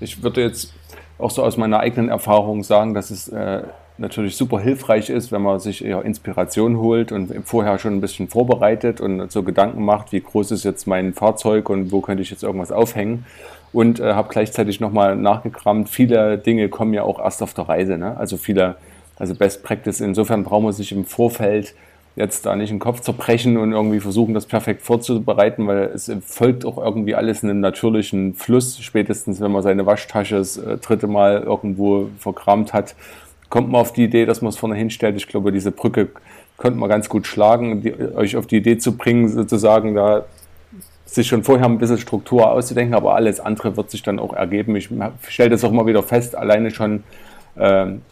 [0.00, 0.74] ich würde jetzt
[1.18, 3.62] auch so aus meiner eigenen Erfahrung sagen, dass es äh,
[3.98, 8.28] natürlich super hilfreich ist, wenn man sich eher Inspiration holt und vorher schon ein bisschen
[8.28, 12.30] vorbereitet und so Gedanken macht, wie groß ist jetzt mein Fahrzeug und wo könnte ich
[12.30, 13.24] jetzt irgendwas aufhängen.
[13.72, 17.96] Und äh, habe gleichzeitig nochmal nachgekramt, viele Dinge kommen ja auch erst auf der Reise.
[17.96, 18.16] Ne?
[18.18, 18.76] Also viele,
[19.18, 21.74] also Best Practice, insofern braucht man sich im Vorfeld
[22.14, 26.64] jetzt da nicht den Kopf zerbrechen und irgendwie versuchen, das perfekt vorzubereiten, weil es folgt
[26.64, 28.78] auch irgendwie alles einem natürlichen Fluss.
[28.80, 32.94] Spätestens, wenn man seine Waschtasche das äh, dritte Mal irgendwo verkramt hat,
[33.48, 35.16] kommt man auf die Idee, dass man es vorne hinstellt.
[35.16, 36.08] Ich glaube, diese Brücke
[36.58, 40.24] könnte man ganz gut schlagen, die, euch auf die Idee zu bringen, sozusagen da
[41.06, 44.76] sich schon vorher ein bisschen Struktur auszudenken, aber alles andere wird sich dann auch ergeben.
[44.76, 44.88] Ich
[45.28, 47.04] stelle das auch mal wieder fest, alleine schon
[47.58, 48.02] ähm,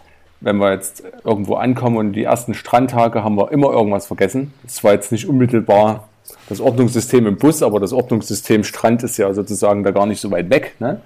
[0.41, 4.53] wenn wir jetzt irgendwo ankommen und die ersten Strandtage haben wir immer irgendwas vergessen.
[4.63, 6.09] Das war jetzt nicht unmittelbar
[6.49, 10.31] das Ordnungssystem im Bus, aber das Ordnungssystem Strand ist ja sozusagen da gar nicht so
[10.31, 10.75] weit weg.
[10.79, 11.01] Ne?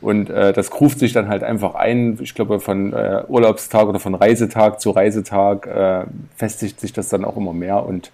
[0.00, 2.18] Und äh, das ruft sich dann halt einfach ein.
[2.22, 6.04] Ich glaube, von äh, Urlaubstag oder von Reisetag zu Reisetag äh,
[6.36, 8.10] festigt sich das dann auch immer mehr und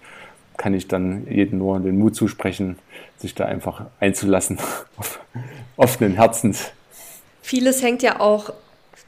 [0.57, 2.79] kann ich dann jedem nur den Mut zusprechen,
[3.17, 4.57] sich da einfach einzulassen,
[5.77, 6.71] offenen Herzens.
[7.41, 8.51] Vieles hängt ja auch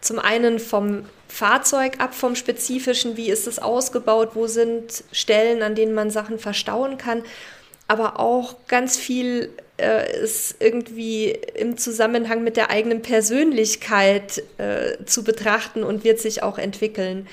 [0.01, 5.75] zum einen vom Fahrzeug ab, vom spezifischen, wie ist es ausgebaut, wo sind Stellen, an
[5.75, 7.23] denen man Sachen verstauen kann,
[7.87, 15.23] aber auch ganz viel äh, ist irgendwie im Zusammenhang mit der eigenen Persönlichkeit äh, zu
[15.23, 17.27] betrachten und wird sich auch entwickeln.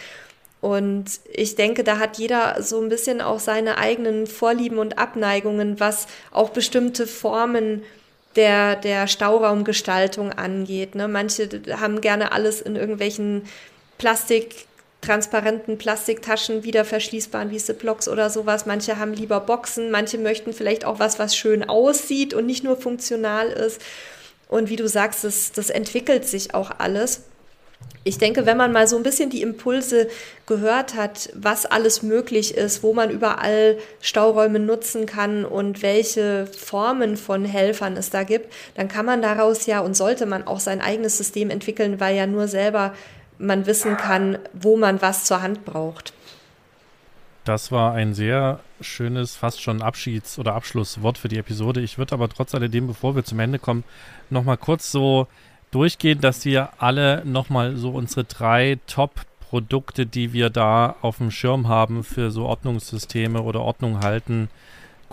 [0.60, 5.78] Und ich denke, da hat jeder so ein bisschen auch seine eigenen Vorlieben und Abneigungen,
[5.78, 7.82] was auch bestimmte Formen
[8.36, 10.94] der, der Stauraumgestaltung angeht.
[10.94, 11.06] Ne?
[11.06, 13.42] Manche haben gerne alles in irgendwelchen
[13.98, 14.66] Plastik,
[15.00, 18.66] transparenten Plastiktaschen, wieder verschließbaren wie Ziplocs oder sowas.
[18.66, 22.76] Manche haben lieber Boxen, manche möchten vielleicht auch was, was schön aussieht und nicht nur
[22.76, 23.80] funktional ist.
[24.48, 27.22] Und wie du sagst, das, das entwickelt sich auch alles.
[28.04, 30.08] ich denke, wenn man mal so ein bisschen die Impulse
[30.46, 37.16] gehört hat, was alles möglich ist, wo man überall Stauräume nutzen kann und welche Formen
[37.16, 40.80] von Helfern es da gibt, dann kann man daraus ja und sollte man auch sein
[40.80, 42.94] eigenes System entwickeln, weil ja nur selber
[43.38, 46.12] man wissen kann, wo man was zur Hand braucht.
[47.44, 51.82] Das war ein sehr schönes, fast schon Abschieds- oder Abschlusswort für die Episode.
[51.82, 53.84] Ich würde aber trotz alledem, bevor wir zum Ende kommen,
[54.30, 55.28] nochmal kurz so
[55.70, 61.68] durchgehen, dass wir alle nochmal so unsere drei Top-Produkte, die wir da auf dem Schirm
[61.68, 64.48] haben für so Ordnungssysteme oder Ordnung halten,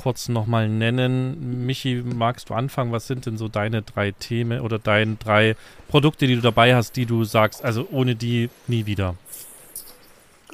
[0.01, 1.65] kurz nochmal nennen.
[1.65, 2.91] Michi, magst du anfangen?
[2.91, 5.55] Was sind denn so deine drei Themen oder deine drei
[5.89, 9.15] Produkte, die du dabei hast, die du sagst, also ohne die nie wieder?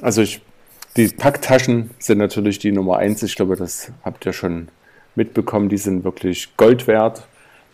[0.02, 0.40] Also ich,
[0.96, 3.22] die Packtaschen sind natürlich die Nummer eins.
[3.22, 4.68] Ich glaube, das habt ihr schon
[5.14, 5.68] mitbekommen.
[5.68, 7.26] Die sind wirklich Gold wert.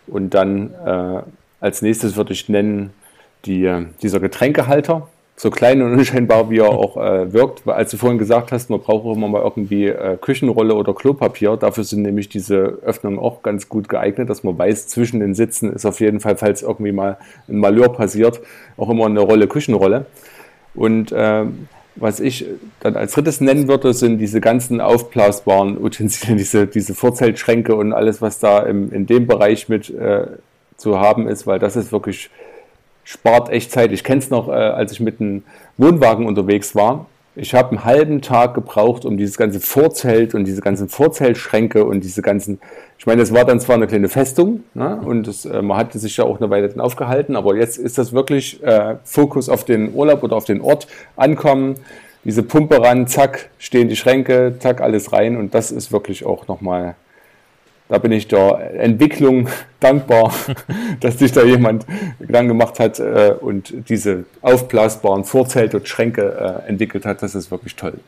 [0.06, 1.22] Und dann äh,
[1.60, 2.92] als nächstes würde ich nennen
[3.46, 7.66] die, äh, dieser Getränkehalter, so klein und unscheinbar wie er auch äh, wirkt.
[7.68, 11.84] Als du vorhin gesagt hast, man braucht immer mal irgendwie äh, Küchenrolle oder Klopapier, dafür
[11.84, 15.86] sind nämlich diese Öffnungen auch ganz gut geeignet, dass man weiß, zwischen den Sitzen ist
[15.86, 17.18] auf jeden Fall, falls irgendwie mal
[17.48, 18.40] ein Malheur passiert,
[18.76, 20.06] auch immer eine Rolle Küchenrolle.
[20.74, 21.44] Und äh,
[21.96, 22.46] was ich
[22.80, 28.20] dann als drittes nennen würde, sind diese ganzen aufblasbaren Utensilien, diese, diese Vorzeltschränke und alles,
[28.20, 30.26] was da im, in dem Bereich mit äh,
[30.76, 32.30] zu haben ist, weil das ist wirklich,
[33.04, 33.92] spart echt Zeit.
[33.92, 35.44] Ich kenne es noch, äh, als ich mit einem
[35.76, 37.06] Wohnwagen unterwegs war.
[37.36, 42.04] Ich habe einen halben Tag gebraucht, um dieses ganze Vorzelt und diese ganzen Vorzeltschränke und
[42.04, 42.60] diese ganzen,
[42.96, 45.98] ich meine, es war dann zwar eine kleine Festung ne, und das, äh, man hatte
[45.98, 49.64] sich ja auch eine Weile dann aufgehalten, aber jetzt ist das wirklich äh, Fokus auf
[49.64, 50.86] den Urlaub oder auf den Ort,
[51.16, 51.74] ankommen,
[52.22, 56.46] diese Pumpe ran, zack, stehen die Schränke, zack, alles rein und das ist wirklich auch
[56.46, 56.94] nochmal
[57.94, 59.48] da bin ich der Entwicklung
[59.80, 60.34] dankbar,
[61.00, 61.86] dass sich da jemand
[62.18, 67.22] Gedanken gemacht hat äh, und diese aufblasbaren Vorzelte und Schränke äh, entwickelt hat.
[67.22, 68.00] Das ist wirklich toll.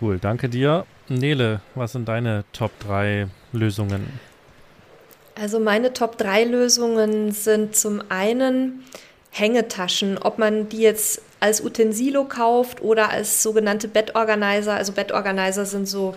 [0.00, 0.86] Cool, danke dir.
[1.08, 4.08] Nele, was sind deine Top 3 Lösungen?
[5.40, 8.82] Also meine Top 3 Lösungen sind zum einen
[9.30, 14.74] Hängetaschen, ob man die jetzt als Utensilo kauft oder als sogenannte Bettorganizer.
[14.74, 16.16] Also Bettorganizer sind so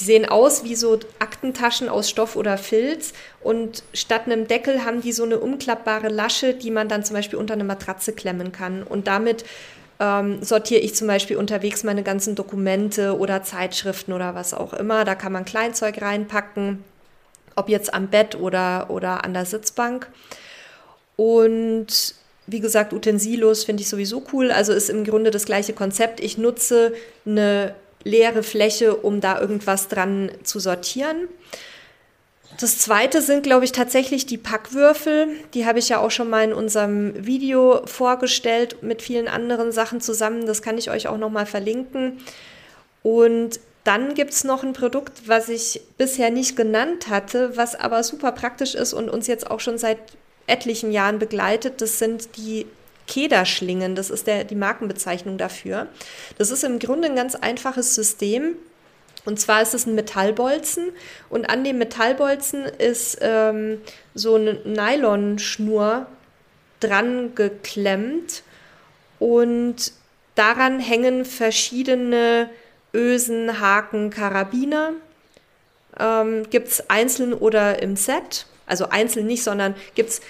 [0.00, 5.02] die sehen aus wie so Aktentaschen aus Stoff oder Filz und statt einem Deckel haben
[5.02, 8.82] die so eine umklappbare Lasche, die man dann zum Beispiel unter eine Matratze klemmen kann.
[8.82, 9.44] Und damit
[10.00, 15.04] ähm, sortiere ich zum Beispiel unterwegs meine ganzen Dokumente oder Zeitschriften oder was auch immer.
[15.04, 16.82] Da kann man Kleinzeug reinpacken,
[17.54, 20.08] ob jetzt am Bett oder, oder an der Sitzbank.
[21.16, 22.14] Und
[22.46, 24.50] wie gesagt, Utensilos finde ich sowieso cool.
[24.50, 26.20] Also ist im Grunde das gleiche Konzept.
[26.20, 26.94] Ich nutze
[27.26, 27.74] eine
[28.04, 31.28] leere Fläche, um da irgendwas dran zu sortieren.
[32.58, 35.28] Das zweite sind, glaube ich, tatsächlich die Packwürfel.
[35.54, 40.00] Die habe ich ja auch schon mal in unserem Video vorgestellt mit vielen anderen Sachen
[40.00, 40.46] zusammen.
[40.46, 42.18] Das kann ich euch auch noch mal verlinken.
[43.02, 48.02] Und dann gibt es noch ein Produkt, was ich bisher nicht genannt hatte, was aber
[48.02, 49.98] super praktisch ist und uns jetzt auch schon seit
[50.46, 51.80] etlichen Jahren begleitet.
[51.80, 52.66] Das sind die
[53.10, 55.88] Kederschlingen, das ist der, die Markenbezeichnung dafür.
[56.38, 58.54] Das ist im Grunde ein ganz einfaches System.
[59.26, 60.92] Und zwar ist es ein Metallbolzen
[61.28, 63.82] und an dem Metallbolzen ist ähm,
[64.14, 66.06] so eine Nylonschnur
[66.78, 68.42] dran geklemmt
[69.18, 69.92] und
[70.36, 72.48] daran hängen verschiedene
[72.94, 74.92] Ösen, Haken, Karabiner.
[75.98, 78.46] Ähm, gibt es einzeln oder im Set.
[78.64, 80.20] Also einzeln nicht, sondern gibt es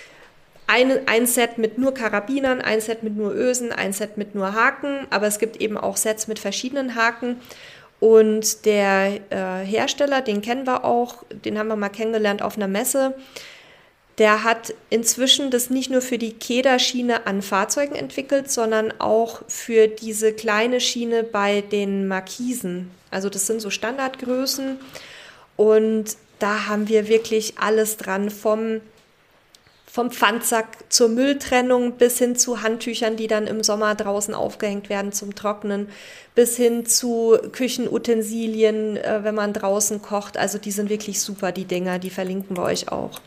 [0.70, 4.54] ein, ein Set mit nur Karabinern, ein Set mit nur Ösen, ein Set mit nur
[4.54, 7.40] Haken, aber es gibt eben auch Sets mit verschiedenen Haken.
[7.98, 12.68] Und der äh, Hersteller, den kennen wir auch, den haben wir mal kennengelernt auf einer
[12.68, 13.14] Messe,
[14.18, 19.88] der hat inzwischen das nicht nur für die Kederschiene an Fahrzeugen entwickelt, sondern auch für
[19.88, 22.92] diese kleine Schiene bei den Markisen.
[23.10, 24.78] Also das sind so Standardgrößen
[25.56, 28.80] und da haben wir wirklich alles dran vom
[29.90, 35.12] vom Pfandsack zur Mülltrennung bis hin zu Handtüchern, die dann im Sommer draußen aufgehängt werden
[35.12, 35.88] zum Trocknen,
[36.36, 40.36] bis hin zu Küchenutensilien, äh, wenn man draußen kocht.
[40.36, 43.20] Also die sind wirklich super, die Dinger, die verlinken wir euch auch.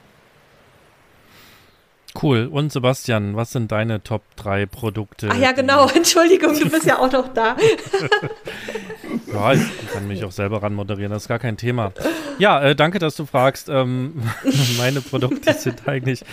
[2.22, 2.48] Cool.
[2.52, 5.30] Und Sebastian, was sind deine Top 3 Produkte?
[5.32, 5.88] Ach ja, genau.
[5.96, 7.56] Entschuldigung, du bist ja auch noch da.
[9.34, 9.62] ja, ich
[9.92, 11.92] kann mich auch selber ran moderieren, das ist gar kein Thema.
[12.38, 13.68] Ja, äh, danke, dass du fragst.
[13.70, 14.22] Ähm,
[14.78, 16.24] meine Produkte sind eigentlich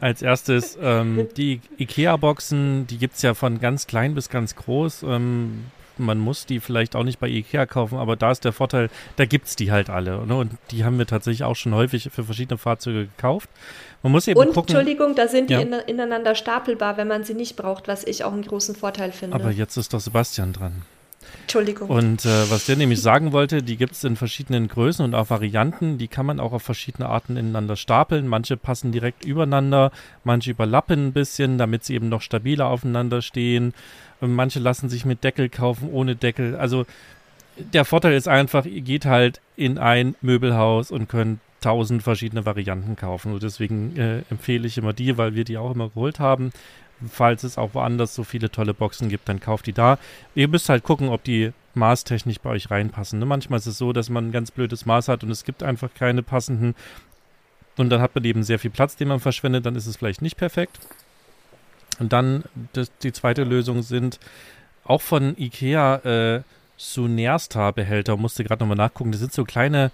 [0.00, 5.02] als erstes ähm, die IKEA-Boxen, die gibt es ja von ganz klein bis ganz groß.
[5.02, 5.64] Ähm,
[5.98, 9.24] man muss die vielleicht auch nicht bei Ikea kaufen, aber da ist der Vorteil, da
[9.24, 10.26] gibt es die halt alle.
[10.26, 10.36] Ne?
[10.36, 13.48] Und die haben wir tatsächlich auch schon häufig für verschiedene Fahrzeuge gekauft.
[14.02, 14.74] Man muss eben Und, gucken.
[14.74, 18.32] Entschuldigung, da sind die in, ineinander stapelbar, wenn man sie nicht braucht, was ich auch
[18.32, 19.34] einen großen Vorteil finde.
[19.34, 20.82] Aber jetzt ist doch Sebastian dran.
[21.42, 21.88] Entschuldigung.
[21.88, 25.30] Und äh, was der nämlich sagen wollte, die gibt es in verschiedenen Größen und auch
[25.30, 25.98] Varianten.
[25.98, 28.26] Die kann man auch auf verschiedene Arten ineinander stapeln.
[28.26, 29.92] Manche passen direkt übereinander,
[30.24, 33.74] manche überlappen ein bisschen, damit sie eben noch stabiler aufeinander stehen.
[34.20, 36.56] Und manche lassen sich mit Deckel kaufen, ohne Deckel.
[36.56, 36.86] Also
[37.56, 42.96] der Vorteil ist einfach, ihr geht halt in ein Möbelhaus und könnt tausend verschiedene Varianten
[42.96, 43.32] kaufen.
[43.32, 46.52] Und deswegen äh, empfehle ich immer die, weil wir die auch immer geholt haben
[47.08, 49.98] falls es auch woanders so viele tolle Boxen gibt, dann kauft die da.
[50.34, 53.18] Ihr müsst halt gucken, ob die maßtechnisch bei euch reinpassen.
[53.18, 53.26] Ne?
[53.26, 55.90] Manchmal ist es so, dass man ein ganz blödes Maß hat und es gibt einfach
[55.94, 56.74] keine passenden.
[57.76, 60.22] Und dann hat man eben sehr viel Platz, den man verschwendet, dann ist es vielleicht
[60.22, 60.78] nicht perfekt.
[61.98, 64.18] Und dann das, die zweite Lösung sind
[64.84, 65.96] auch von Ikea
[66.36, 66.42] äh,
[66.76, 69.12] Sunersta-Behälter, musste gerade nochmal nachgucken.
[69.12, 69.90] Das sind so kleine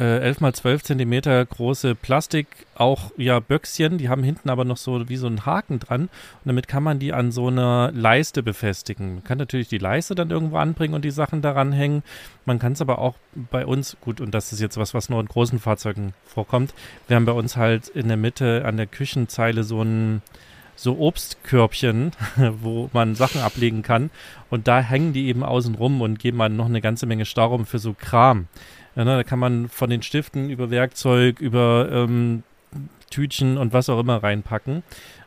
[0.00, 4.78] äh, 11 mal 12 Zentimeter große Plastik, auch ja Böckschen, die haben hinten aber noch
[4.78, 6.10] so wie so einen Haken dran und
[6.46, 9.16] damit kann man die an so einer Leiste befestigen.
[9.16, 12.02] Man kann natürlich die Leiste dann irgendwo anbringen und die Sachen daran hängen.
[12.46, 15.20] Man kann es aber auch bei uns, gut, und das ist jetzt was, was nur
[15.20, 16.72] in großen Fahrzeugen vorkommt,
[17.06, 20.22] wir haben bei uns halt in der Mitte an der Küchenzeile so ein
[20.82, 22.12] so Obstkörbchen,
[22.62, 24.10] wo man Sachen ablegen kann.
[24.48, 27.66] Und da hängen die eben außen rum und geben man noch eine ganze Menge Stauraum
[27.66, 28.48] für so Kram.
[28.96, 32.42] Ja, ne, da kann man von den Stiften über Werkzeug, über ähm,
[33.10, 34.82] Tütchen und was auch immer reinpacken.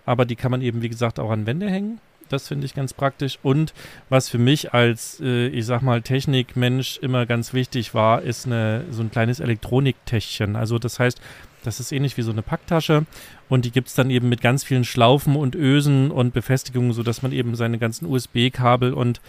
[0.05, 1.99] Aber die kann man eben, wie gesagt, auch an Wände hängen.
[2.33, 3.37] Das finde ich ganz praktisch.
[3.43, 3.73] Und
[4.09, 8.85] was für mich als, äh, ich sag mal, Technikmensch immer ganz wichtig war, ist eine,
[8.89, 10.55] so ein kleines Elektroniktäschchen.
[10.55, 11.21] Also das heißt,
[11.63, 13.05] das ist ähnlich wie so eine Packtasche
[13.49, 17.21] und die gibt es dann eben mit ganz vielen Schlaufen und Ösen und Befestigungen, sodass
[17.21, 19.21] man eben seine ganzen USB-Kabel und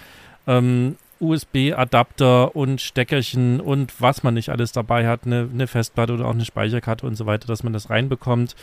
[0.46, 6.26] ähm, USB-Adapter und Steckerchen und was man nicht alles dabei hat, eine, eine Festplatte oder
[6.26, 8.56] auch eine Speicherkarte und so weiter, dass man das reinbekommt.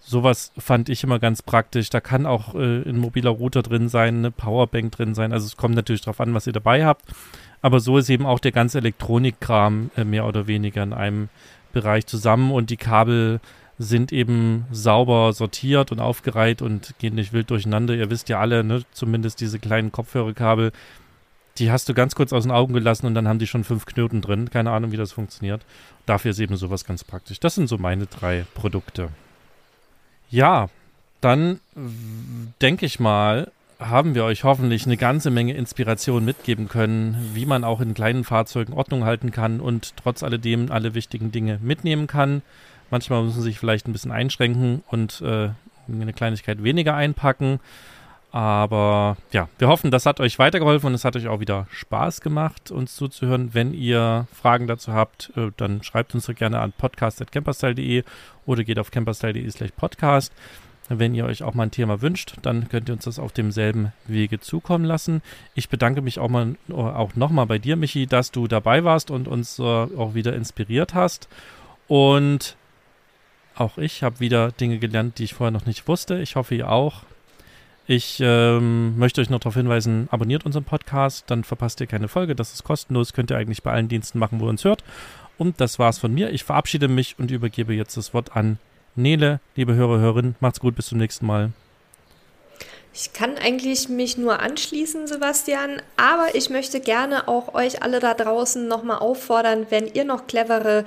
[0.00, 1.90] Sowas fand ich immer ganz praktisch.
[1.90, 5.32] Da kann auch äh, ein mobiler Router drin sein, eine Powerbank drin sein.
[5.32, 7.04] Also es kommt natürlich darauf an, was ihr dabei habt.
[7.60, 11.28] Aber so ist eben auch der ganze Elektronikkram äh, mehr oder weniger in einem
[11.72, 13.40] Bereich zusammen und die Kabel
[13.78, 17.94] sind eben sauber sortiert und aufgereiht und gehen nicht wild durcheinander.
[17.94, 20.72] Ihr wisst ja alle, ne, zumindest diese kleinen Kopfhörerkabel,
[21.58, 23.86] die hast du ganz kurz aus den Augen gelassen und dann haben die schon fünf
[23.86, 24.50] Knoten drin.
[24.50, 25.64] Keine Ahnung, wie das funktioniert.
[26.06, 27.40] Dafür ist eben sowas ganz praktisch.
[27.40, 29.10] Das sind so meine drei Produkte.
[30.30, 30.68] Ja,
[31.20, 31.60] dann
[32.60, 37.64] denke ich mal, haben wir euch hoffentlich eine ganze Menge Inspiration mitgeben können, wie man
[37.64, 42.42] auch in kleinen Fahrzeugen Ordnung halten kann und trotz alledem alle wichtigen Dinge mitnehmen kann.
[42.90, 45.50] Manchmal muss man sich vielleicht ein bisschen einschränken und äh,
[45.88, 47.60] eine Kleinigkeit weniger einpacken.
[48.30, 52.20] Aber ja, wir hoffen, das hat euch weitergeholfen und es hat euch auch wieder Spaß
[52.20, 53.54] gemacht, uns zuzuhören.
[53.54, 58.04] Wenn ihr Fragen dazu habt, äh, dann schreibt uns gerne an podcast.camperstyle.de
[58.44, 60.32] oder geht auf camperstyle.de slash podcast.
[60.90, 63.92] Wenn ihr euch auch mal ein Thema wünscht, dann könnt ihr uns das auf demselben
[64.06, 65.22] Wege zukommen lassen.
[65.54, 69.28] Ich bedanke mich auch, mal, auch nochmal bei dir, Michi, dass du dabei warst und
[69.28, 71.28] uns äh, auch wieder inspiriert hast.
[71.88, 72.56] Und
[73.54, 76.20] auch ich habe wieder Dinge gelernt, die ich vorher noch nicht wusste.
[76.20, 77.02] Ich hoffe, ihr auch.
[77.90, 82.36] Ich ähm, möchte euch noch darauf hinweisen, abonniert unseren Podcast, dann verpasst ihr keine Folge.
[82.36, 84.84] Das ist kostenlos, könnt ihr eigentlich bei allen Diensten machen, wo ihr uns hört.
[85.38, 86.28] Und das war's von mir.
[86.28, 88.58] Ich verabschiede mich und übergebe jetzt das Wort an
[88.94, 89.40] Nele.
[89.56, 91.52] Liebe Hörer, Hörerinnen, macht's gut, bis zum nächsten Mal.
[92.92, 98.12] Ich kann eigentlich mich nur anschließen, Sebastian, aber ich möchte gerne auch euch alle da
[98.12, 100.84] draußen nochmal auffordern, wenn ihr noch clevere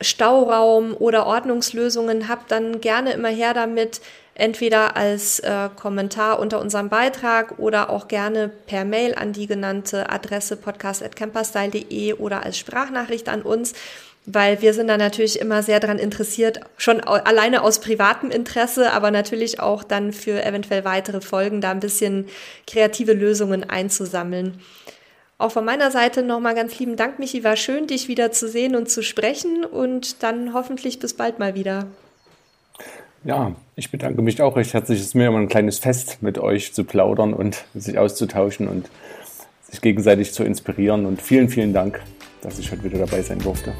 [0.00, 4.00] Stauraum- oder Ordnungslösungen habt, dann gerne immer her damit
[4.34, 10.10] entweder als äh, Kommentar unter unserem Beitrag oder auch gerne per Mail an die genannte
[10.10, 13.74] Adresse podcast.camperstyle.de oder als Sprachnachricht an uns,
[14.26, 19.10] weil wir sind da natürlich immer sehr daran interessiert, schon alleine aus privatem Interesse, aber
[19.10, 22.26] natürlich auch dann für eventuell weitere Folgen da ein bisschen
[22.66, 24.60] kreative Lösungen einzusammeln.
[25.36, 27.44] Auch von meiner Seite nochmal ganz lieben Dank, Michi.
[27.44, 31.54] War schön, dich wieder zu sehen und zu sprechen und dann hoffentlich bis bald mal
[31.54, 31.86] wieder.
[33.24, 35.00] Ja, ich bedanke mich auch recht herzlich.
[35.00, 38.90] Es ist mir immer ein kleines Fest, mit euch zu plaudern und sich auszutauschen und
[39.62, 41.06] sich gegenseitig zu inspirieren.
[41.06, 42.02] Und vielen, vielen Dank,
[42.42, 43.72] dass ich heute wieder dabei sein durfte.